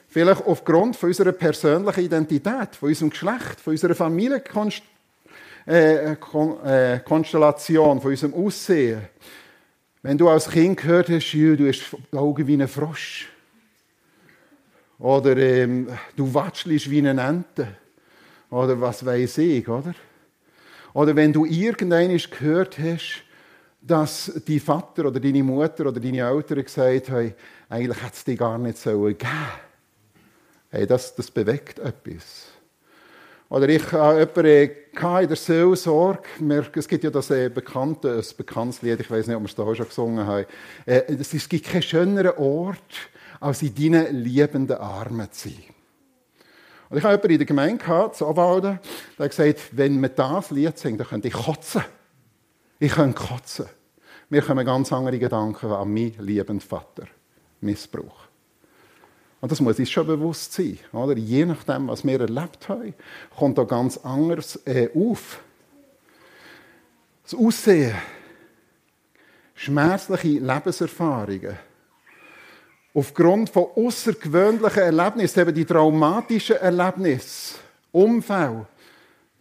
Vielleicht 0.08 0.46
aufgrund 0.46 0.96
von 0.96 1.08
unserer 1.08 1.32
persönlichen 1.32 2.04
Identität, 2.04 2.76
von 2.76 2.88
unserem 2.88 3.10
Geschlecht, 3.10 3.60
von 3.60 3.72
unserer 3.72 3.94
Familienkonstellation, 3.94 4.82
äh, 5.66 6.94
äh, 6.94 6.96
von 7.00 8.10
unserem 8.10 8.34
Aussehen. 8.34 9.02
Wenn 10.04 10.18
du 10.18 10.28
als 10.28 10.50
Kind 10.50 10.78
gehört 10.78 11.08
hast, 11.08 11.32
du 11.32 11.66
hast 11.66 11.96
Augen 12.12 12.46
wie 12.46 12.60
ein 12.60 12.68
Frosch. 12.68 13.26
Oder 14.98 15.34
ähm, 15.38 15.88
du 16.14 16.34
watschelst 16.34 16.90
wie 16.90 16.98
eine 16.98 17.18
Ente. 17.22 17.68
Oder 18.50 18.78
was 18.78 19.02
weiß 19.06 19.38
ich, 19.38 19.66
oder? 19.66 19.94
Oder 20.92 21.16
wenn 21.16 21.32
du 21.32 21.46
irgendwann 21.46 22.14
gehört 22.14 22.78
hast, 22.78 23.22
dass 23.80 24.30
dein 24.46 24.60
Vater 24.60 25.06
oder 25.06 25.18
deine 25.18 25.42
Mutter 25.42 25.86
oder 25.86 25.98
deine 25.98 26.18
Eltern 26.18 26.62
gesagt 26.62 27.08
haben, 27.08 27.32
eigentlich 27.70 28.02
hätte 28.02 28.12
es 28.12 28.24
dir 28.24 28.36
gar 28.36 28.58
nicht 28.58 28.76
so 28.76 29.00
gegeben. 29.04 29.30
Hey, 30.68 30.86
das, 30.86 31.14
das 31.14 31.30
bewegt 31.30 31.78
etwas. 31.78 32.48
Oder 33.54 33.68
ich 33.68 33.92
habe 33.92 34.18
jemanden 34.18 35.22
in 35.22 35.28
der 35.28 35.36
Seelsorge, 35.36 36.66
es 36.74 36.88
gibt 36.88 37.04
ja 37.04 37.10
das 37.10 37.30
äh, 37.30 37.48
bekannte, 37.48 38.16
ein 38.16 38.36
bekanntes 38.36 38.82
Lied, 38.82 38.98
ich 38.98 39.08
weiß 39.08 39.28
nicht, 39.28 39.36
ob 39.36 39.42
wir 39.42 39.48
es 39.48 39.54
da 39.54 39.74
schon 39.76 39.86
gesungen 39.86 40.26
haben. 40.26 40.46
Äh, 40.86 41.02
es 41.20 41.48
gibt 41.48 41.66
keinen 41.66 41.82
schöneren 41.82 42.36
Ort, 42.36 42.80
als 43.38 43.62
in 43.62 43.72
deinen 43.72 44.24
liebenden 44.24 44.76
Armen 44.78 45.30
zu 45.30 45.50
sein. 45.50 45.62
Und 46.90 46.98
ich 46.98 47.04
habe 47.04 47.12
jemanden 47.12 47.30
in 47.30 47.38
der 47.38 47.46
Gemeinde 47.46 47.84
gehabt, 47.84 48.16
zu 48.16 48.26
Obwalden, 48.26 48.80
der 49.16 49.24
hat 49.24 49.30
gesagt, 49.30 49.60
wenn 49.70 50.00
wir 50.02 50.08
das 50.08 50.50
Lied 50.50 50.76
singen, 50.76 50.98
dann 50.98 51.06
könnte 51.06 51.28
ich 51.28 51.34
kotzen. 51.34 51.84
Ich 52.80 52.90
könnte 52.90 53.22
kotzen. 53.22 53.66
Mir 54.30 54.42
kommen 54.42 54.66
ganz 54.66 54.92
andere 54.92 55.20
Gedanken 55.20 55.70
an 55.70 55.94
meinen 55.94 56.16
liebenden 56.18 56.60
Vater. 56.60 57.04
Missbrauch. 57.60 58.23
Und 59.44 59.52
das 59.52 59.61
muss 59.61 59.78
uns 59.78 59.90
schon 59.90 60.07
bewusst 60.07 60.54
sein. 60.54 60.78
Oder? 60.90 61.18
Je 61.18 61.44
nachdem, 61.44 61.88
was 61.88 62.02
wir 62.02 62.18
erlebt 62.18 62.66
haben, 62.66 62.94
kommt 63.37 63.59
da 63.59 63.64
ganz 63.64 63.98
anders 63.98 64.59
äh, 64.64 64.88
auf. 64.94 65.38
Das 67.24 67.35
Aussehen, 67.35 67.94
schmerzliche 69.54 70.38
Lebenserfahrungen, 70.38 71.59
aufgrund 72.94 73.50
von 73.50 73.66
außergewöhnlichen 73.76 74.83
Erlebnissen, 74.83 75.40
eben 75.40 75.54
die 75.54 75.66
traumatischen 75.66 76.57
Erlebnisse, 76.57 77.57
Unfälle, 77.92 78.66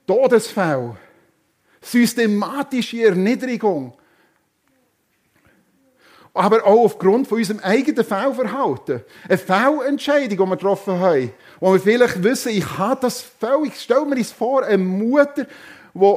Todesfälle, 0.06 0.98
systematische 1.80 3.06
Erniedrigung, 3.06 3.94
aber 6.34 6.66
auch 6.66 6.86
aufgrund 6.86 7.28
von 7.28 7.38
unserem 7.38 7.60
eigenen 7.60 8.04
Fehlverhalten. 8.04 9.02
Eine 9.28 9.38
Fehlentscheidung, 9.38 10.30
die 10.30 10.38
wir 10.38 10.58
getroffen 10.58 11.00
haben, 11.00 11.32
wo 11.60 11.74
wir 11.74 11.80
vielleicht 11.80 12.24
wissen, 12.24 12.50
ich 12.50 12.78
habe 12.78 13.02
das 13.02 13.22
völlig, 13.22 13.80
stell 13.80 14.06
mir 14.06 14.16
das 14.16 14.32
vor, 14.32 14.64
eine 14.64 14.80
Mutter, 14.80 15.46
die 15.94 16.16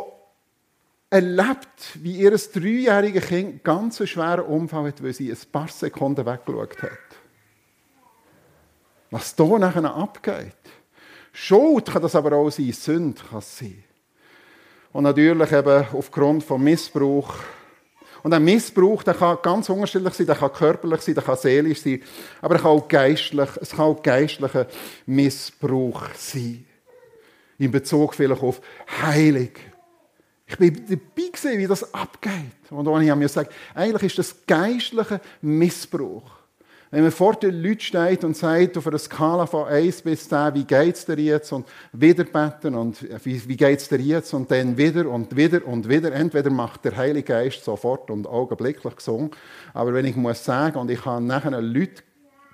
erlebt, 1.11 1.99
wie 2.03 2.17
ihr 2.17 2.31
dreijähriges 2.31 3.27
Kind 3.27 3.49
einen 3.49 3.61
ganz 3.63 4.07
schweren 4.09 4.47
Unfall 4.47 4.89
hat, 4.89 5.03
weil 5.03 5.13
sie 5.13 5.31
ein 5.31 5.39
paar 5.53 5.69
Sekunden 5.69 6.25
weggeschaut 6.25 6.83
hat. 6.83 6.91
Was 9.11 9.37
da 9.37 9.45
nachher 9.59 9.95
abgeht. 9.95 10.57
Schuld 11.33 11.87
kann 11.87 12.03
das 12.03 12.15
aber 12.15 12.33
auch 12.33 12.51
sein, 12.51 12.73
Sünde 12.73 13.21
kann 13.23 13.39
es 13.39 13.59
sein. 13.59 13.85
Und 14.93 15.05
natürlich 15.05 15.53
eben 15.53 15.85
aufgrund 15.93 16.43
von 16.43 16.65
Missbrauch. 16.65 17.35
Und 18.23 18.33
ein 18.33 18.45
Missbrauch, 18.45 19.03
der 19.03 19.15
kann 19.15 19.39
ganz 19.43 19.69
unterschiedlich 19.69 20.15
sein, 20.15 20.27
der 20.27 20.37
kann 20.37 20.53
körperlich 20.53 21.01
sein, 21.01 21.15
der 21.15 21.25
kann 21.25 21.37
seelisch 21.37 21.83
sein, 21.83 22.03
aber 22.41 22.57
er 22.57 22.61
kann 22.61 22.71
auch 22.71 22.89
geistlich, 22.89 23.49
es 23.61 23.71
kann 23.71 23.81
auch 23.81 24.03
geistlicher 24.03 24.67
Missbrauch 25.07 26.03
sein. 26.15 26.65
In 27.59 27.71
Bezug 27.71 28.15
vielleicht 28.15 28.43
auf 28.43 28.61
Heilig. 29.03 29.59
Ich 30.47 30.59
bin 30.59 30.75
dabei 30.89 31.31
gesehen, 31.33 31.59
wie 31.59 31.67
das 31.67 31.93
abgeht. 31.93 32.31
Und 32.71 32.87
habe 32.87 33.05
ich 33.05 33.15
mir 33.15 33.21
gesagt, 33.21 33.53
eigentlich 33.75 34.05
ist 34.05 34.19
das 34.19 34.47
geistlicher 34.47 35.21
Missbrauch. 35.41 36.31
Wenn 36.91 37.03
man 37.03 37.11
vor 37.11 37.35
den 37.35 37.63
Leuten 37.63 37.81
steht 37.81 38.23
und 38.23 38.37
sagt, 38.37 38.79
auf 38.79 38.87
einer 38.87 38.99
Skala 38.99 39.47
von 39.47 39.67
1 39.67 40.03
bis 40.03 40.29
10, 40.29 40.55
wie 40.55 40.65
geht 40.65 40.95
es 40.95 41.05
dir 41.05 41.19
jetzt? 41.19 41.53
Und 41.53 41.67
wieder 41.93 42.25
beten 42.25 42.77
und 42.77 43.05
wie, 43.25 43.49
wie 43.49 43.57
geht 43.57 43.81
es 43.81 43.89
dir 43.89 43.99
jetzt? 43.99 44.33
Und 44.33 44.51
dann 44.53 44.77
wieder 44.77 45.11
und 45.11 45.37
wieder 45.37 45.67
und 45.67 45.89
wieder. 45.89 46.13
Entweder 46.13 46.51
macht 46.51 46.85
der 46.85 46.97
Heilige 46.97 47.33
Geist 47.33 47.65
sofort 47.65 48.09
und 48.11 48.27
augenblicklich 48.27 48.95
gesungen. 48.95 49.31
Aber 49.75 49.93
wenn 49.95 50.07
ich 50.07 50.15
muss 50.15 50.45
sagen, 50.45 50.79
und 50.79 50.91
ich 50.91 51.05
habe 51.05 51.25
nachher 51.25 51.61
Leute 51.61 52.03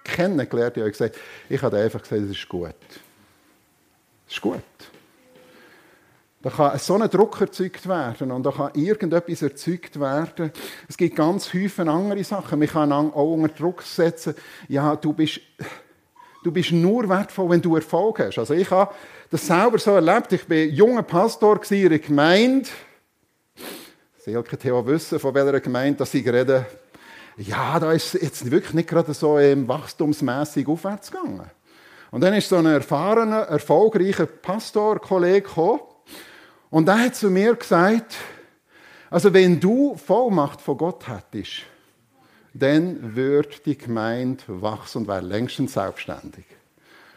kennengelernt, 0.02 0.76
die 0.76 0.80
haben 0.80 0.90
gesagt, 0.90 1.18
ich 1.50 1.60
habe 1.60 1.76
einfach 1.76 2.00
gesagt, 2.00 2.22
es 2.22 2.30
ist 2.30 2.48
gut. 2.48 2.74
Es 4.26 4.34
ist 4.34 4.40
gut. 4.40 4.62
Da 6.42 6.50
kann 6.50 6.76
so 6.78 6.94
ein 6.96 7.08
Druck 7.08 7.40
erzeugt 7.40 7.88
werden 7.88 8.32
und 8.32 8.42
da 8.42 8.50
kann 8.50 8.74
irgendetwas 8.74 9.42
erzeugt 9.42 10.00
werden. 10.00 10.50
Es 10.88 10.96
gibt 10.96 11.14
ganz 11.14 11.46
viele 11.46 11.70
andere 11.88 12.24
Sachen. 12.24 12.58
Man 12.58 12.68
kann 12.68 12.90
auch 12.92 13.32
unter 13.32 13.48
Druck 13.48 13.82
setzen, 13.82 14.34
ja, 14.66 14.96
du 14.96 15.12
bist, 15.12 15.40
du 16.42 16.50
bist 16.50 16.72
nur 16.72 17.08
wertvoll, 17.08 17.50
wenn 17.50 17.62
du 17.62 17.76
Erfolg 17.76 18.18
hast. 18.18 18.38
Also 18.38 18.54
ich 18.54 18.68
habe 18.72 18.92
das 19.30 19.46
selber 19.46 19.78
so 19.78 19.92
erlebt. 19.92 20.32
Ich 20.32 20.50
war 20.50 20.56
junger 20.56 21.04
Pastor 21.04 21.60
in 21.70 21.86
einer 21.86 21.98
Gemeinde. 22.00 22.68
Silke 24.18 24.58
Theo 24.58 24.84
wissen, 24.84 25.20
von 25.20 25.34
welcher 25.34 25.60
Gemeinde 25.60 25.98
dass 25.98 26.12
ich 26.12 26.26
rede. 26.26 26.66
Ja, 27.36 27.78
da 27.78 27.92
ist 27.92 28.14
jetzt 28.14 28.50
wirklich 28.50 28.74
nicht 28.74 28.88
gerade 28.88 29.14
so 29.14 29.38
ähm, 29.38 29.68
wachstumsmässig 29.68 30.66
aufwärts 30.66 31.12
gegangen. 31.12 31.48
Und 32.10 32.20
dann 32.20 32.34
ist 32.34 32.48
so 32.48 32.56
ein 32.56 32.66
erfahrener, 32.66 33.42
erfolgreicher 33.42 34.26
Pastor-Kollege 34.26 35.42
gekommen 35.42 35.80
und 36.72 36.88
er 36.88 37.04
hat 37.04 37.14
zu 37.14 37.30
mir 37.30 37.54
gesagt, 37.54 38.16
also 39.10 39.32
wenn 39.34 39.60
du 39.60 39.94
Vollmacht 39.94 40.58
von 40.62 40.78
Gott 40.78 41.06
hättest, 41.06 41.66
dann 42.54 43.14
würde 43.14 43.50
die 43.64 43.76
Gemeinde 43.76 44.42
wachsen 44.46 45.02
und 45.02 45.08
wäre 45.08 45.20
längstens 45.20 45.74
selbstständig. 45.74 46.46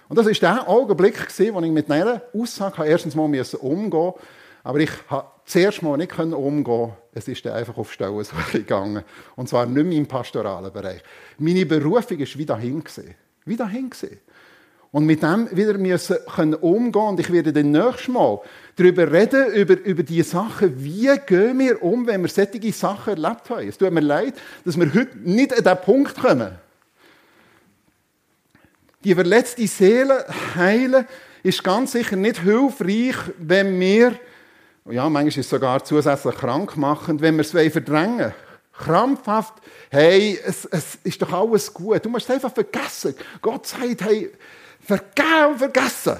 Und 0.10 0.18
das 0.18 0.26
war 0.26 0.34
der 0.34 0.68
Augenblick, 0.68 1.26
wo 1.54 1.62
ich 1.62 1.72
mit 1.72 1.88
dieser 1.88 2.22
Aussage 2.34 2.86
erstens 2.86 3.16
mal 3.16 3.24
umgehen 3.24 3.46
musste, 3.90 4.14
aber 4.62 4.80
ich 4.80 4.92
konnte 5.08 5.28
zuerst 5.46 5.82
mal 5.82 5.96
nicht 5.96 6.20
umgehen 6.20 6.94
Es 7.14 7.28
ist 7.30 7.48
einfach 7.48 7.78
auf 7.78 7.94
Stellensuche 7.94 8.60
gegangen. 8.60 9.06
Und 9.38 9.48
zwar 9.48 9.66
nicht 9.68 9.86
mehr 9.86 9.98
im 9.98 10.06
pastoralen 10.06 10.74
Bereich. 10.74 11.02
Meine 11.38 11.66
Berufung 11.66 12.20
war 12.20 12.28
wie 12.36 12.46
dahin. 12.46 12.84
Wie 13.46 13.56
dahin. 13.56 13.90
Und 14.96 15.08
mit 15.08 15.22
dem 15.22 15.50
wieder 15.52 15.78
müssen 15.78 16.16
können 16.34 16.54
umgehen. 16.54 17.02
Und 17.02 17.20
ich 17.20 17.30
werde 17.30 17.52
dann 17.52 17.70
nächstes 17.70 18.08
Mal 18.08 18.40
darüber 18.78 19.12
reden, 19.12 19.52
über, 19.54 19.78
über 19.82 20.04
die 20.04 20.24
Sachen, 20.24 20.82
wie 20.82 21.14
gehen 21.26 21.60
wir 21.60 21.84
um, 21.84 22.08
wenn 22.08 22.22
wir 22.22 22.30
solche 22.30 22.72
Sachen 22.72 23.22
erlebt 23.22 23.50
haben. 23.50 23.68
Es 23.68 23.78
tut 23.78 23.92
mir 23.92 24.00
leid, 24.00 24.36
dass 24.64 24.80
wir 24.80 24.86
heute 24.94 25.18
nicht 25.18 25.52
an 25.52 25.62
diesen 25.62 25.78
Punkt 25.84 26.16
kommen. 26.16 26.52
Die 29.04 29.14
verletzte 29.14 29.68
Seele 29.68 30.28
heilen 30.56 31.06
ist 31.44 31.62
ganz 31.62 31.92
sicher 31.92 32.16
nicht 32.16 32.42
hilfreich, 32.44 33.18
wenn 33.38 33.78
wir, 33.78 34.18
ja, 34.90 35.10
manchmal 35.10 35.28
ist 35.28 35.40
es 35.40 35.50
sogar 35.50 35.84
zusätzlich 35.84 36.36
krank 36.36 36.78
machen, 36.78 37.20
wenn 37.20 37.36
wir 37.36 37.42
es 37.42 37.52
verdrängen 37.52 38.20
wollen. 38.20 38.34
Krampfhaft, 38.72 39.56
hey, 39.90 40.40
es, 40.46 40.64
es 40.66 41.00
ist 41.04 41.22
doch 41.22 41.34
alles 41.34 41.74
gut. 41.74 42.06
Du 42.06 42.10
musst 42.10 42.30
es 42.30 42.36
einfach 42.36 42.54
vergessen. 42.54 43.14
Gott 43.42 43.68
sagt, 43.68 44.02
hey, 44.02 44.32
Vergeben 44.86 45.52
und 45.52 45.58
vergessen. 45.58 46.20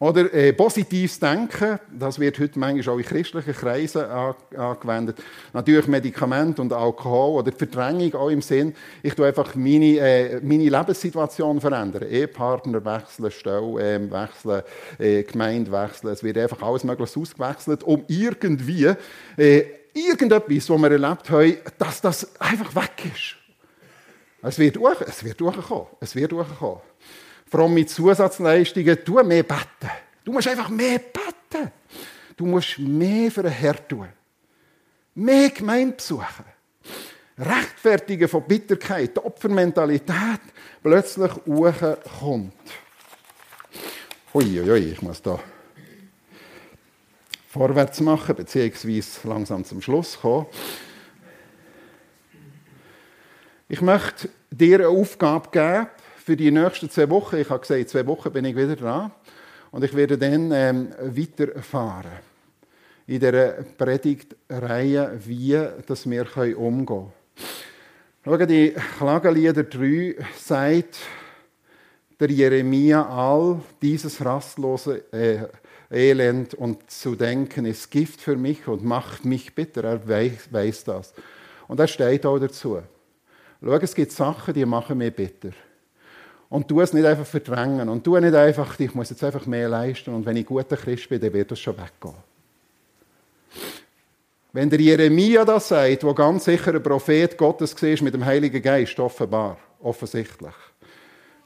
Oder 0.00 0.32
äh, 0.32 0.52
positives 0.52 1.18
Denken, 1.18 1.80
das 1.92 2.20
wird 2.20 2.38
heute 2.38 2.56
manchmal 2.56 2.94
auch 2.94 2.98
in 2.98 3.04
christlichen 3.04 3.52
Kreisen 3.52 4.04
angewendet. 4.04 5.18
Natürlich 5.52 5.88
Medikamente 5.88 6.62
und 6.62 6.72
Alkohol 6.72 7.40
oder 7.40 7.50
Verdrängung 7.50 8.14
auch 8.14 8.28
im 8.28 8.40
Sinn, 8.40 8.74
ich 9.02 9.14
tue 9.14 9.26
einfach 9.26 9.56
meine, 9.56 9.98
äh, 9.98 10.40
meine 10.40 10.68
Lebenssituation 10.68 11.60
verändern. 11.60 12.08
Ehepartner 12.08 12.84
wechseln, 12.84 13.32
Stelle 13.32 13.96
äh, 13.96 14.10
wechseln, 14.10 14.62
äh, 15.00 15.24
Gemeinde 15.24 15.72
wechseln. 15.72 16.12
Es 16.12 16.22
wird 16.22 16.38
einfach 16.38 16.62
alles 16.62 16.84
Mögliche 16.84 17.18
ausgewechselt, 17.18 17.82
um 17.82 18.04
irgendwie 18.06 18.94
äh, 19.36 19.64
irgendetwas, 19.92 20.70
was 20.70 20.80
wir 20.80 20.90
erlebt 20.92 21.28
haben, 21.28 21.56
dass 21.76 22.00
das 22.00 22.40
einfach 22.40 22.72
weg 22.76 23.12
ist. 23.12 23.37
Es 24.42 24.58
wird, 24.58 24.76
durch, 24.76 25.00
es 25.00 25.24
wird 25.24 25.40
durchkommen. 25.40 25.86
Es 26.00 26.14
wird 26.14 26.32
durchkommen. 26.32 26.80
Vor 27.46 27.60
allem 27.60 27.74
mit 27.74 27.90
Zusatzleistungen, 27.90 29.04
tu 29.04 29.22
mehr 29.22 29.42
beten. 29.42 29.90
Du 30.24 30.32
musst 30.32 30.48
einfach 30.48 30.68
mehr 30.68 30.98
beten. 30.98 31.72
Du 32.36 32.46
musst 32.46 32.78
mehr 32.78 33.30
für 33.30 33.42
den 33.42 33.52
Herr 33.52 33.88
tun. 33.88 34.08
Mehr 35.14 35.50
Gemeinde 35.50 35.96
besuchen. 35.96 36.44
Rechtfertigen 37.38 38.28
von 38.28 38.44
Bitterkeit, 38.44 39.16
Opfermentalität 39.18 40.40
plötzlich 40.82 41.32
hochkommt. 41.46 42.52
Uiuiui, 44.34 44.70
ui, 44.70 44.92
ich 44.92 45.02
muss 45.02 45.22
da 45.22 45.38
vorwärts 47.48 48.00
machen, 48.00 48.36
beziehungsweise 48.36 49.26
langsam 49.26 49.64
zum 49.64 49.80
Schluss 49.80 50.20
kommen. 50.20 50.46
Ich 53.70 53.82
möchte 53.82 54.30
dir 54.50 54.78
eine 54.78 54.88
Aufgabe 54.88 55.50
geben 55.50 55.88
für 56.24 56.36
die 56.36 56.50
nächsten 56.50 56.88
zwei 56.88 57.10
Wochen. 57.10 57.36
Ich 57.36 57.50
habe 57.50 57.60
gesagt, 57.60 57.90
zwei 57.90 58.06
Wochen 58.06 58.32
bin 58.32 58.46
ich 58.46 58.56
wieder 58.56 58.76
dran. 58.76 59.10
Und 59.70 59.84
ich 59.84 59.94
werde 59.94 60.16
dann 60.16 60.50
ähm, 60.52 60.88
weiterfahren 60.98 62.12
in 63.06 63.20
dieser 63.20 63.62
Predigtreihe, 63.76 65.20
wie 65.22 65.62
dass 65.86 66.08
wir 66.08 66.26
umgehen 66.58 66.86
können. 66.86 67.12
Schau, 68.24 68.36
die 68.38 68.74
Klagelieder 68.96 69.64
3 69.64 70.16
sagt 70.34 71.00
der 72.18 72.30
Jeremia 72.30 73.06
all 73.06 73.60
dieses 73.82 74.24
rastlose 74.24 75.12
äh, 75.12 75.44
Elend 75.90 76.54
und 76.54 76.90
zu 76.90 77.16
denken 77.16 77.66
ist 77.66 77.90
Gift 77.90 78.22
für 78.22 78.36
mich 78.36 78.66
und 78.66 78.82
macht 78.82 79.26
mich 79.26 79.54
bitter. 79.54 79.84
Er 79.84 80.08
weiß, 80.08 80.50
weiß 80.50 80.84
das. 80.84 81.12
Und 81.66 81.80
er 81.80 81.86
steht 81.86 82.24
auch 82.24 82.38
dazu. 82.38 82.80
Schau, 83.62 83.76
es 83.76 83.94
gibt 83.94 84.12
Sachen, 84.12 84.54
die 84.54 84.64
machen 84.64 84.98
mich 84.98 85.14
bitter. 85.14 85.50
Und 86.48 86.70
du 86.70 86.80
es 86.80 86.92
nicht 86.92 87.04
einfach 87.04 87.26
verdrängen. 87.26 87.88
Und 87.88 88.06
du 88.06 88.18
nicht 88.18 88.34
einfach, 88.34 88.78
ich 88.78 88.94
muss 88.94 89.10
jetzt 89.10 89.24
einfach 89.24 89.46
mehr 89.46 89.68
leisten. 89.68 90.14
Und 90.14 90.24
wenn 90.24 90.36
ich 90.36 90.46
guter 90.46 90.76
Christ 90.76 91.08
bin, 91.08 91.20
dann 91.20 91.32
wird 91.32 91.50
das 91.50 91.60
schon 91.60 91.76
weggehen. 91.76 92.14
Wenn 94.52 94.70
der 94.70 94.80
Jeremia 94.80 95.44
das 95.44 95.68
sagt, 95.68 96.04
wo 96.04 96.14
ganz 96.14 96.44
sicher 96.44 96.74
ein 96.74 96.82
Prophet 96.82 97.36
Gottes 97.36 97.80
war, 97.82 98.02
mit 98.04 98.14
dem 98.14 98.24
Heiligen 98.24 98.62
Geist, 98.62 98.98
offenbar, 98.98 99.58
offensichtlich 99.80 100.54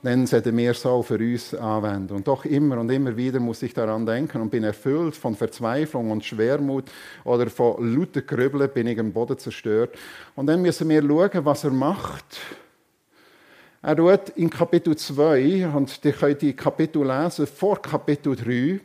dann 0.03 0.27
sollten 0.27 0.57
wir 0.57 0.73
es 0.73 0.85
auch 0.85 1.03
für 1.03 1.19
uns 1.19 1.55
anwenden. 1.55 2.15
Und 2.15 2.27
doch 2.27 2.45
immer 2.45 2.79
und 2.79 2.91
immer 2.91 3.17
wieder 3.17 3.39
muss 3.39 3.63
ich 3.63 3.73
daran 3.73 4.05
denken 4.05 4.41
und 4.41 4.51
bin 4.51 4.65
erfüllt 4.65 5.15
von 5.15 5.37
Verzweiflung 5.37 6.11
und 6.11 6.25
Schwermut 6.25 6.85
oder 7.25 7.49
von 7.49 7.95
lauter 7.95 8.23
Grübeln 8.23 8.69
bin 8.73 8.89
ich 8.89 8.99
am 8.99 9.13
Boden 9.13 9.39
zerstört. 9.39 9.97
Und 10.35 10.47
dann 10.47 10.61
müssen 10.61 10.89
wir 10.89 11.03
schauen, 11.03 11.45
was 11.45 11.65
er 11.65 11.71
macht. 11.71 12.41
Er 13.81 13.97
tut 13.97 14.31
in 14.37 14.51
Kapitel 14.51 14.97
2, 14.97 15.69
und 15.75 16.01
ihr 16.05 16.13
könnt 16.13 16.43
die 16.43 16.55
Kapitel 16.55 17.05
lesen, 17.05 17.47
vor 17.47 17.81
Kapitel 17.83 18.37
3, 18.37 18.81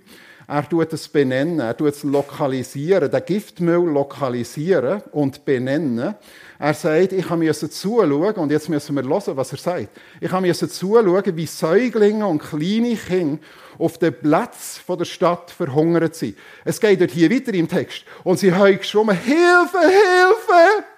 er 0.47 0.69
tut 0.69 0.93
es 0.93 1.09
benennen, 1.09 1.59
er 1.59 1.75
tut 1.75 1.93
es 1.93 2.03
lokalisieren, 2.03 3.11
den 3.11 3.25
Giftmüll 3.25 3.91
lokalisieren 3.91 5.01
und 5.11 5.43
benennen. 5.43 6.15
Er 6.57 6.73
sagt, 6.73 7.11
ich 7.11 7.29
musste 7.29 7.69
zuschauen, 7.69 8.35
und 8.35 8.51
jetzt 8.51 8.69
müssen 8.69 8.95
wir 8.95 9.03
hören, 9.03 9.35
was 9.35 9.51
er 9.51 9.57
sagt. 9.57 9.89
Ich 10.21 10.31
musste 10.31 10.69
zuschauen, 10.69 11.35
wie 11.35 11.45
Säuglinge 11.45 12.25
und 12.25 12.41
kleine 12.41 12.95
Kinder 12.95 13.43
auf 13.77 13.97
dem 13.97 14.13
Platz 14.13 14.81
der 14.87 15.05
Stadt 15.05 15.51
verhungert 15.51 16.15
sind. 16.15 16.37
Es 16.63 16.79
geht 16.79 17.01
dort 17.01 17.11
hier 17.11 17.29
weiter 17.29 17.53
im 17.53 17.67
Text. 17.67 18.05
Und 18.23 18.39
sie 18.39 18.53
haben 18.53 18.77
geschrien, 18.77 19.11
Hilfe, 19.11 19.79
Hilfe! 19.79 20.96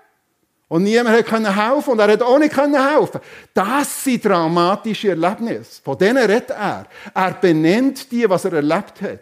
Und 0.69 0.83
niemand 0.83 1.25
konnte 1.25 1.55
helfen 1.55 1.89
und 1.89 1.99
er 1.99 2.11
hat 2.11 2.21
auch 2.21 2.37
nicht 2.37 2.55
helfen 2.55 3.19
Das 3.55 4.03
sind 4.03 4.23
dramatische 4.23 5.09
Erlebnisse. 5.09 5.81
Von 5.83 5.97
denen 5.97 6.17
redet 6.17 6.51
er. 6.51 6.85
Er 7.13 7.31
benennt 7.33 8.11
die, 8.11 8.29
was 8.29 8.45
er 8.45 8.53
erlebt 8.53 9.01
hat. 9.01 9.19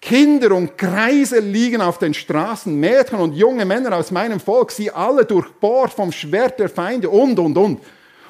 Kinder 0.00 0.52
und 0.52 0.76
Kreise 0.76 1.38
liegen 1.38 1.82
auf 1.82 1.98
den 1.98 2.14
Straßen, 2.14 2.74
Mädchen 2.78 3.18
und 3.18 3.34
junge 3.34 3.64
Männer 3.64 3.96
aus 3.96 4.10
meinem 4.10 4.40
Volk, 4.40 4.70
sie 4.70 4.90
alle 4.90 5.24
durchbohrt 5.24 5.92
vom 5.92 6.12
Schwert 6.12 6.58
der 6.58 6.68
Feinde 6.68 7.08
und, 7.08 7.38
und, 7.38 7.56
und. 7.56 7.80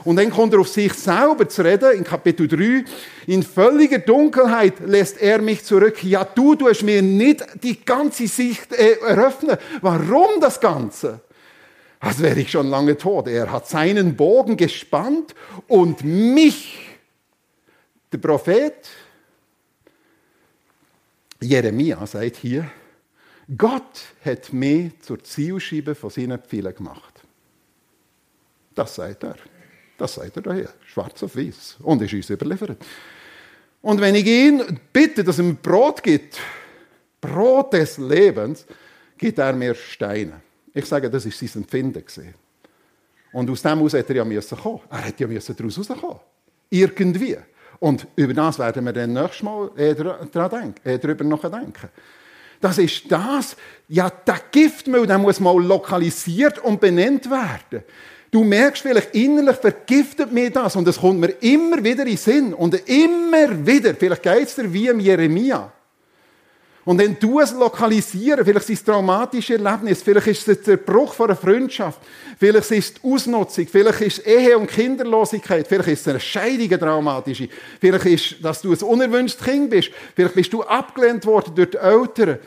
Und 0.04 0.16
dann 0.16 0.30
kommt 0.30 0.52
er 0.52 0.60
auf 0.60 0.68
sich 0.68 0.92
selber 0.92 1.48
zu 1.48 1.62
reden, 1.62 1.92
in 1.92 2.04
Kapitel 2.04 2.46
3. 2.46 2.84
In 3.26 3.42
völliger 3.42 3.98
Dunkelheit 3.98 4.74
lässt 4.84 5.20
er 5.20 5.40
mich 5.40 5.64
zurück. 5.64 6.02
Ja, 6.04 6.24
du 6.24 6.54
tust 6.54 6.82
mir 6.82 7.00
nicht 7.00 7.44
die 7.62 7.84
ganze 7.84 8.26
Sicht 8.26 8.72
äh, 8.72 8.98
eröffnen. 9.00 9.56
Warum 9.80 10.40
das 10.40 10.60
Ganze? 10.60 11.20
Als 12.04 12.20
wäre 12.20 12.38
ich 12.38 12.50
schon 12.50 12.68
lange 12.68 12.98
tot. 12.98 13.28
Er 13.28 13.50
hat 13.50 13.66
seinen 13.66 14.14
Bogen 14.14 14.58
gespannt 14.58 15.34
und 15.68 16.04
mich, 16.04 16.98
der 18.12 18.18
Prophet 18.18 18.74
Jeremia, 21.40 22.06
sagt 22.06 22.36
hier, 22.36 22.70
Gott 23.56 24.02
hat 24.22 24.52
mich 24.52 25.00
zur 25.00 25.24
Zielscheibe 25.24 25.94
von 25.94 26.10
seinen 26.10 26.38
Pfeilen 26.40 26.74
gemacht. 26.74 27.22
Das 28.74 28.96
sagt 28.96 29.24
er. 29.24 29.36
Das 29.96 30.14
sagt 30.14 30.36
er 30.36 30.42
daher, 30.42 30.74
schwarz 30.86 31.22
auf 31.22 31.34
weiß. 31.34 31.76
Und 31.80 32.02
ist 32.02 32.12
uns 32.12 32.28
überliefert. 32.28 32.84
Und 33.80 34.00
wenn 34.02 34.14
ich 34.14 34.26
ihn 34.26 34.78
bitte, 34.92 35.24
dass 35.24 35.38
er 35.38 35.44
mir 35.44 35.54
Brot 35.54 36.02
gibt, 36.02 36.38
Brot 37.18 37.72
des 37.72 37.96
Lebens, 37.96 38.66
gibt 39.16 39.38
er 39.38 39.54
mir 39.54 39.74
Steine. 39.74 40.43
Ich 40.74 40.86
sage, 40.86 41.08
das 41.08 41.24
ist 41.24 41.38
sein 41.38 41.62
Empfinden. 41.62 42.04
Und 43.32 43.50
aus 43.50 43.62
dem 43.62 43.78
heraus 43.78 43.92
hätte 43.92 44.12
er 44.12 44.16
ja 44.18 44.24
müssen 44.24 44.58
kommen. 44.58 44.80
Er 44.90 44.98
hätte 44.98 45.24
ja 45.24 45.28
müssen 45.28 45.56
daraus 45.56 45.78
rauskommen. 45.78 46.20
Irgendwie. 46.68 47.36
Und 47.78 48.06
über 48.16 48.34
das 48.34 48.58
werden 48.58 48.84
wir 48.84 48.92
dann 48.92 49.12
nächstes 49.12 49.42
Mal 49.42 49.70
äh, 49.76 49.94
denken, 49.94 50.74
äh, 50.84 50.98
darüber 50.98 51.24
nachdenken. 51.24 51.88
Das 52.60 52.78
ist 52.78 53.10
das, 53.10 53.56
ja, 53.88 54.10
der 54.10 54.40
Giftmüll, 54.50 55.06
der 55.06 55.18
muss 55.18 55.38
mal 55.38 55.62
lokalisiert 55.62 56.58
und 56.60 56.80
benannt 56.80 57.28
werden. 57.30 57.84
Du 58.30 58.42
merkst 58.42 58.82
vielleicht, 58.82 59.14
innerlich 59.14 59.56
vergiftet 59.56 60.32
mir 60.32 60.50
das 60.50 60.74
und 60.74 60.88
es 60.88 60.98
kommt 60.98 61.20
mir 61.20 61.30
immer 61.40 61.84
wieder 61.84 62.02
in 62.02 62.08
den 62.08 62.16
Sinn 62.16 62.54
und 62.54 62.74
immer 62.88 63.66
wieder, 63.66 63.94
vielleicht 63.94 64.22
geht 64.22 64.48
es 64.48 64.54
dir 64.54 64.72
wie 64.72 64.88
im 64.88 64.98
Jeremia. 64.98 65.70
Und 66.84 66.98
wenn 66.98 67.18
du 67.18 67.40
es 67.40 67.52
lokalisieren, 67.52 68.44
vielleicht 68.44 68.68
ist 68.68 68.80
es 68.80 68.84
traumatische 68.84 69.54
Erlebnis, 69.54 70.02
vielleicht 70.02 70.26
ist 70.26 70.48
es 70.48 70.62
der 70.62 70.76
Bruch 70.76 71.14
von 71.14 71.30
einer 71.30 71.36
Freundschaft, 71.36 71.98
vielleicht 72.38 72.70
ist 72.70 72.72
es 72.72 72.94
die 72.94 73.10
Ausnutzung, 73.10 73.66
vielleicht 73.66 74.00
ist 74.02 74.18
es 74.18 74.26
Ehe- 74.26 74.58
und 74.58 74.66
Kinderlosigkeit, 74.66 75.66
vielleicht 75.66 75.88
ist 75.88 76.00
es 76.02 76.08
eine 76.08 76.20
Scheidung, 76.20 76.66
eine 76.66 76.78
traumatische, 76.78 77.48
vielleicht 77.80 78.04
ist 78.04 78.32
es, 78.32 78.42
dass 78.42 78.60
du 78.60 78.72
ein 78.72 78.82
unerwünschtes 78.82 79.42
Kind 79.42 79.70
bist, 79.70 79.90
vielleicht 80.14 80.34
bist 80.34 80.52
du 80.52 80.62
abgelehnt 80.62 81.24
worden 81.24 81.54
durch 81.54 81.70
die 81.70 81.78
Eltern, 81.78 82.38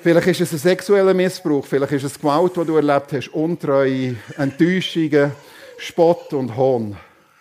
Vielleicht 0.00 0.28
ist 0.28 0.40
es 0.42 0.52
ein 0.52 0.58
sexueller 0.58 1.12
Missbrauch, 1.12 1.66
vielleicht 1.66 1.92
ist 1.92 2.04
es 2.04 2.20
Gewalt, 2.20 2.54
die 2.54 2.64
du 2.64 2.76
erlebt 2.76 3.12
hast, 3.12 3.34
Untreue, 3.34 4.14
Enttäuschungen, 4.36 5.32
Spott 5.76 6.32
und 6.34 6.56
Hohn, 6.56 6.96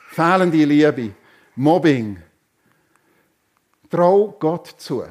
fehlende 0.10 0.66
Liebe, 0.66 1.12
Mobbing. 1.56 2.18
Trau 3.92 4.36
Gott 4.40 4.74
zu. 4.78 5.04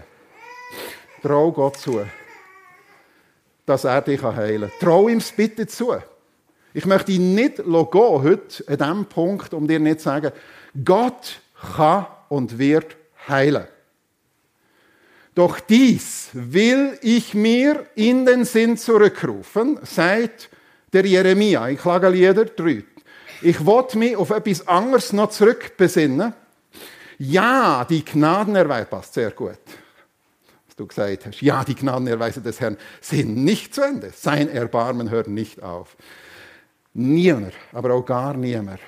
Trau 1.22 1.52
Gott 1.52 1.76
zu, 1.78 2.04
dass 3.64 3.84
er 3.84 4.02
dich 4.02 4.22
heilen 4.22 4.70
kann. 4.70 4.78
Trau 4.80 5.08
ihm 5.08 5.22
bitte 5.36 5.66
zu. 5.66 5.94
Ich 6.74 6.84
möchte 6.86 7.12
ihn 7.12 7.34
nicht 7.34 7.56
gehen, 7.56 7.66
heute 7.92 8.64
an 8.68 8.76
diesem 8.76 9.04
Punkt, 9.06 9.54
um 9.54 9.66
dir 9.66 9.80
nicht 9.80 10.00
zu 10.00 10.04
sagen, 10.04 10.32
Gott 10.84 11.40
kann 11.76 12.06
und 12.28 12.58
wird 12.58 12.96
heilen. 13.28 13.66
Doch 15.34 15.60
dies 15.60 16.30
will 16.32 16.98
ich 17.02 17.34
mir 17.34 17.86
in 17.94 18.24
den 18.24 18.44
Sinn 18.44 18.76
zurückrufen, 18.76 19.78
seit 19.82 20.48
der 20.92 21.04
Jeremia, 21.04 21.68
in 21.68 21.76
Klagelieder 21.76 22.46
3. 22.46 22.84
Ich 23.42 23.64
wollte 23.66 23.98
mich 23.98 24.16
auf 24.16 24.30
etwas 24.30 24.66
anderes 24.66 25.12
noch 25.12 25.30
zurückbesinnen. 25.30 26.32
Ja, 27.18 27.84
die 27.84 28.04
Gnadenerweis 28.04 28.88
passt 28.88 29.14
sehr 29.14 29.30
gut. 29.30 29.58
Du 30.76 30.86
gesagt 30.86 31.26
hast. 31.26 31.40
Ja, 31.40 31.64
die 31.64 31.74
Gnadenerweise 31.74 32.42
des 32.42 32.60
Herrn 32.60 32.76
sind 33.00 33.36
nicht 33.36 33.74
zu 33.74 33.82
Ende. 33.82 34.12
Sein 34.14 34.48
Erbarmen 34.48 35.10
hört 35.10 35.26
nicht 35.26 35.62
auf. 35.62 35.96
Niemand, 36.92 37.54
aber 37.72 37.94
auch 37.94 38.04
gar 38.04 38.36
niemand 38.36 38.80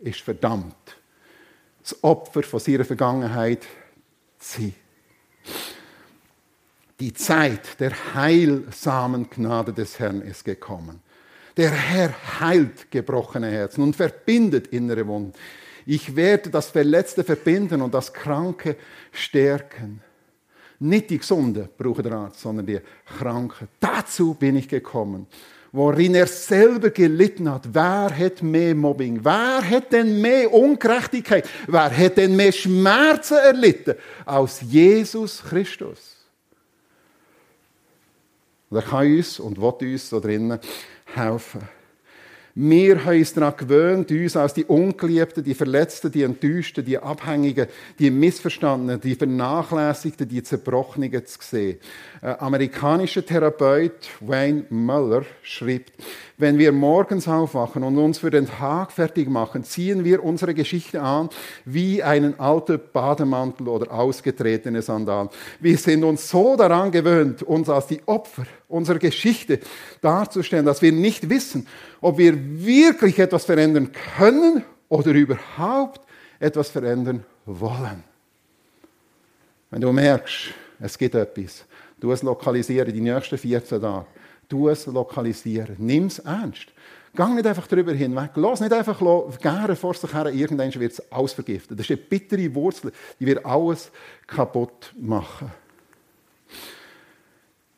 ist 0.00 0.20
verdammt, 0.20 0.74
das 1.82 2.02
Opfer 2.02 2.42
von 2.42 2.60
seiner 2.60 2.84
Vergangenheit 2.84 3.62
zu 4.38 4.60
sein. 4.60 4.74
Die 6.98 7.12
Zeit 7.12 7.78
der 7.78 8.14
heilsamen 8.14 9.28
Gnade 9.28 9.72
des 9.72 9.98
Herrn 9.98 10.22
ist 10.22 10.44
gekommen. 10.44 11.00
Der 11.56 11.70
Herr 11.70 12.14
heilt 12.40 12.90
gebrochene 12.90 13.50
Herzen 13.50 13.82
und 13.82 13.96
verbindet 13.96 14.68
innere 14.68 15.06
Wunden. 15.06 15.32
Ich 15.84 16.16
werde 16.16 16.50
das 16.50 16.70
Verletzte 16.70 17.22
verbinden 17.22 17.82
und 17.82 17.94
das 17.94 18.12
Kranke 18.12 18.76
stärken. 19.12 20.02
Nicht 20.78 21.10
die 21.10 21.18
Gesunde 21.18 21.68
braucht 21.76 22.04
der 22.04 22.12
Arzt, 22.12 22.40
sondern 22.40 22.66
die 22.66 22.80
Kranke. 23.18 23.68
Dazu 23.80 24.34
bin 24.34 24.56
ich 24.56 24.68
gekommen. 24.68 25.26
Worin 25.72 26.14
er 26.14 26.26
selber 26.26 26.90
gelitten 26.90 27.50
hat. 27.50 27.68
Wer 27.72 28.10
hat 28.16 28.42
mehr 28.42 28.74
Mobbing? 28.74 29.20
Wer 29.22 29.68
hat 29.68 29.92
denn 29.92 30.20
mehr 30.20 30.52
Ungerechtigkeit? 30.52 31.48
Wer 31.66 31.96
hat 31.96 32.16
denn 32.16 32.36
mehr 32.36 32.52
Schmerzen 32.52 33.36
erlitten 33.36 33.94
als 34.24 34.60
Jesus 34.62 35.42
Christus? 35.42 36.16
Und 38.70 38.78
er 38.78 38.82
kann 38.82 39.06
uns 39.06 39.38
und 39.38 39.60
will 39.60 39.92
uns 39.92 40.08
so 40.08 40.20
drinnen 40.20 40.58
helfen. 41.14 41.75
Wir 42.58 43.04
haben 43.04 43.18
uns 43.18 43.34
daran 43.34 43.54
gewöhnt, 43.54 44.10
uns 44.10 44.34
als 44.34 44.54
die 44.54 44.64
Ungeliebten, 44.64 45.44
die 45.44 45.52
Verletzten, 45.52 46.10
die 46.10 46.22
Enttäuschten, 46.22 46.82
die 46.82 46.96
Abhängigen, 46.96 47.66
die 47.98 48.10
Missverstandenen, 48.10 48.98
die 48.98 49.14
Vernachlässigten, 49.14 50.26
die 50.26 50.42
Zerbrochenen 50.42 51.12
zu 51.26 51.38
sehen. 51.42 51.78
Ein 52.22 52.40
amerikanischer 52.40 53.26
Therapeut 53.26 54.08
Wayne 54.20 54.64
Muller 54.70 55.26
schreibt, 55.42 55.92
wenn 56.38 56.56
wir 56.56 56.72
morgens 56.72 57.28
aufwachen 57.28 57.82
und 57.82 57.98
uns 57.98 58.16
für 58.16 58.30
den 58.30 58.46
Tag 58.46 58.90
fertig 58.90 59.28
machen, 59.28 59.62
ziehen 59.62 60.02
wir 60.02 60.24
unsere 60.24 60.54
Geschichte 60.54 61.02
an 61.02 61.28
wie 61.66 62.02
einen 62.02 62.40
alten 62.40 62.80
Bademantel 62.90 63.68
oder 63.68 63.92
ausgetretene 63.92 64.80
Sandalen. 64.80 65.28
Wir 65.60 65.76
sind 65.76 66.04
uns 66.04 66.30
so 66.30 66.56
daran 66.56 66.90
gewöhnt, 66.90 67.42
uns 67.42 67.68
als 67.68 67.88
die 67.88 68.00
Opfer 68.06 68.46
unserer 68.68 68.98
Geschichte 68.98 69.60
darzustellen, 70.00 70.66
dass 70.66 70.82
wir 70.82 70.92
nicht 70.92 71.28
wissen, 71.28 71.66
ob 72.00 72.18
wir 72.18 72.34
wirklich 72.64 73.18
etwas 73.18 73.44
verändern 73.44 73.92
können 74.16 74.64
oder 74.88 75.12
überhaupt 75.12 76.00
etwas 76.38 76.70
verändern 76.70 77.24
wollen. 77.44 78.04
Wenn 79.70 79.80
du 79.80 79.92
merkst, 79.92 80.54
es 80.80 80.98
gibt 80.98 81.14
etwas, 81.14 81.64
du 82.00 82.12
es 82.12 82.22
lokalisieren 82.22 82.92
die 82.92 83.00
nächsten 83.00 83.38
14 83.38 83.80
Tage 83.80 84.06
Du 84.48 84.68
es 84.68 84.86
lokalisieren. 84.86 85.76
Nimm 85.78 86.06
es 86.06 86.20
ernst. 86.20 86.68
Gang 87.14 87.34
nicht 87.34 87.46
einfach 87.46 87.66
darüber 87.66 87.92
hinweg. 87.92 88.30
Lass 88.34 88.60
nicht 88.60 88.72
einfach 88.72 89.00
gerne 89.40 89.74
vor 89.74 89.94
sich 89.94 90.12
her, 90.12 90.26
irgendwann 90.26 90.72
wird 90.74 90.92
es 90.92 91.12
alles. 91.12 91.34
Das 91.34 91.46
ist 91.46 91.90
eine 91.90 91.96
bittere 91.96 92.54
Wurzel, 92.54 92.92
die 93.18 93.26
wird 93.26 93.44
alles 93.44 93.90
kaputt 94.26 94.92
machen. 94.98 95.50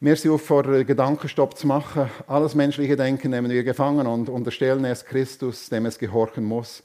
Wir 0.00 0.14
sind 0.16 0.30
auf 0.30 0.42
vor 0.42 0.62
Gedankenstopp 0.62 1.58
zu 1.58 1.66
machen. 1.66 2.08
Alles 2.26 2.54
menschliche 2.54 2.96
Denken 2.96 3.30
nehmen 3.30 3.50
wir 3.50 3.64
gefangen 3.64 4.06
und 4.06 4.28
unterstellen 4.28 4.84
es 4.84 5.04
Christus, 5.04 5.68
dem 5.68 5.86
es 5.86 5.98
gehorchen 5.98 6.44
muss. 6.44 6.82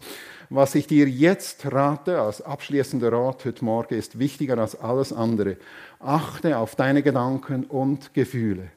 Was 0.50 0.76
ich 0.76 0.88
dir 0.88 1.08
jetzt 1.08 1.72
rate, 1.72 2.20
als 2.20 2.42
abschließender 2.42 3.12
Rat 3.12 3.46
heute 3.46 3.64
Morgen, 3.64 3.96
ist 3.96 4.18
wichtiger 4.20 4.58
als 4.58 4.80
alles 4.80 5.14
andere. 5.14 5.58
Achte 6.00 6.58
auf 6.58 6.76
deine 6.76 7.04
Gedanken 7.04 7.66
und 7.66 8.14
Gefühle 8.14 8.70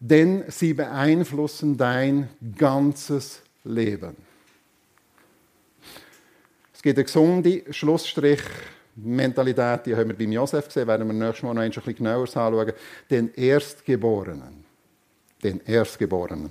denn 0.00 0.44
sie 0.48 0.74
beeinflussen 0.74 1.76
dein 1.76 2.28
ganzes 2.56 3.42
Leben. 3.64 4.16
Es 6.74 6.82
gibt 6.82 6.98
eine 6.98 7.04
gesunde 7.04 7.62
Schlussstrich. 7.70 8.42
Mentalität, 8.96 9.86
die 9.86 9.94
haben 9.94 10.08
wir 10.08 10.16
beim 10.16 10.32
Josef 10.32 10.66
gesehen, 10.66 10.86
werden 10.88 11.06
wir 11.06 11.12
nächstes 11.12 11.42
Mal 11.42 11.54
noch 11.54 11.62
ein 11.62 11.70
bisschen 11.70 11.94
genauer 11.94 12.22
anschauen. 12.22 12.72
Den 13.10 13.32
Erstgeborenen. 13.34 14.64
Den 15.42 15.60
Erstgeborenen. 15.66 16.50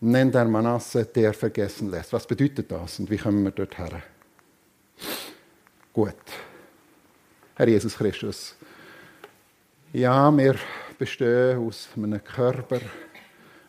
Nennt 0.00 0.34
der 0.34 0.44
Manasse, 0.44 1.04
der 1.04 1.32
vergessen 1.32 1.90
lässt. 1.90 2.12
Was 2.12 2.26
bedeutet 2.26 2.70
das 2.70 2.98
und 2.98 3.08
wie 3.08 3.16
kommen 3.16 3.44
wir 3.44 3.52
dort 3.52 3.78
her? 3.78 4.02
Gut. 5.92 6.14
Herr 7.54 7.68
Jesus 7.68 7.96
Christus. 7.96 8.56
Ja, 9.92 10.36
wir 10.36 10.56
bestehen 10.98 11.66
aus 11.66 11.88
einem 11.96 12.22
Körper, 12.22 12.80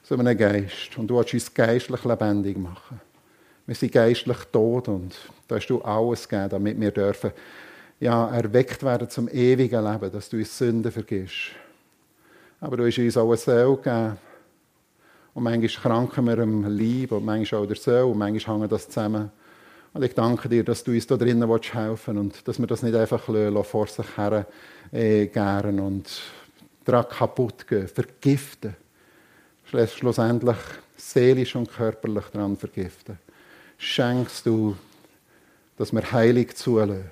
aus 0.03 0.11
einem 0.11 0.38
Geist. 0.38 0.97
Und 0.97 1.07
du 1.07 1.18
willst 1.18 1.34
uns 1.34 1.53
geistlich 1.53 2.03
lebendig 2.03 2.57
machen. 2.57 2.99
Wir 3.65 3.76
sind 3.76 3.91
geistlich 3.91 4.38
tot 4.51 4.88
und 4.88 5.15
da 5.47 5.55
hast 5.55 5.68
du 5.68 5.82
alles 5.82 6.28
gegeben, 6.28 6.49
damit 6.49 6.82
wir 6.82 6.91
dürfen 6.91 7.32
ja, 8.00 8.30
erweckt 8.30 8.84
werden 8.84 9.10
zum 9.10 9.28
ewigen 9.30 9.84
Leben, 9.84 10.12
dass 10.12 10.30
du 10.30 10.38
uns 10.38 10.58
Sünden 10.58 10.91
vergisst. 10.91 11.52
Aber 12.60 12.78
du 12.78 12.86
hast 12.86 12.98
uns 12.98 13.18
auch 13.18 13.28
eine 13.28 13.38
Seele 13.38 13.76
gegeben. 13.76 14.18
Und 15.34 15.43
manchmal 15.43 15.70
kranken 15.70 16.26
wir 16.26 16.39
am 16.39 16.64
Leib 16.78 17.12
und 17.12 17.26
manchmal 17.26 17.62
auch 17.62 17.68
der 17.68 17.76
Seele 17.76 18.06
und 18.06 18.18
manchmal 18.18 18.58
hängen 18.58 18.70
das 18.70 18.88
zusammen. 18.88 19.32
Und 19.93 20.04
ich 20.04 20.14
danke 20.14 20.50
dir, 20.50 20.64
dass 20.64 20.84
du 20.84 20.91
uns 20.91 21.08
da 21.08 21.16
drinnen 21.16 21.48
helfen 21.48 21.76
willst 21.86 22.08
und 22.08 22.48
dass 22.48 22.60
wir 22.60 22.68
das 22.68 22.84
nicht 22.84 22.95
einfach 22.95 23.22
vor 23.66 23.88
sich 23.88 24.18
her 24.18 24.45
äh, 24.91 25.28
gären 25.28 25.80
und 25.80 26.22
daran 26.86 27.08
kaputt 27.08 27.68
gehen, 27.68 27.88
vergiften. 27.88 28.76
Schlussendlich 29.66 30.58
seelisch 30.95 31.56
und 31.56 31.72
körperlich 31.72 32.26
daran 32.32 32.58
vergiften. 32.58 33.18
Schenkst 33.78 34.45
du, 34.45 34.76
dass 35.78 35.93
wir 35.93 36.12
heilig 36.12 36.56
zulassen, 36.56 37.12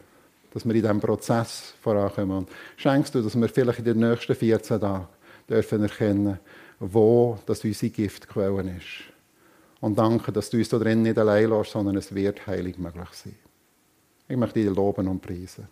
dass 0.55 0.65
wir 0.65 0.73
in 0.73 0.81
diesem 0.81 1.01
Prozess 1.01 1.75
vorankommen. 1.81 2.37
Und 2.37 2.49
schenkst 2.77 3.13
du, 3.13 3.21
dass 3.21 3.39
wir 3.39 3.49
vielleicht 3.49 3.79
in 3.79 3.85
den 3.85 3.99
nächsten 3.99 4.33
14 4.33 4.79
Tagen 4.79 5.07
dürfen 5.47 5.83
erkennen, 5.83 6.39
wo 6.79 7.37
das 7.45 7.63
unsere 7.63 7.91
Giftquelle 7.91 8.77
ist 8.77 9.13
und 9.85 9.99
danke, 9.99 10.31
dass 10.31 10.49
du 10.49 10.57
uns 10.57 10.69
da 10.69 10.79
drin 10.79 11.03
nicht 11.03 11.17
allein 11.19 11.49
lässt, 11.49 11.71
sondern 11.71 11.95
es 11.97 12.15
wird 12.15 12.47
heilig 12.47 12.79
möglich 12.79 13.09
sein. 13.11 13.35
Ich 14.27 14.35
möchte 14.35 14.59
dich 14.59 14.75
loben 14.75 15.07
und 15.07 15.21
preisen. 15.21 15.67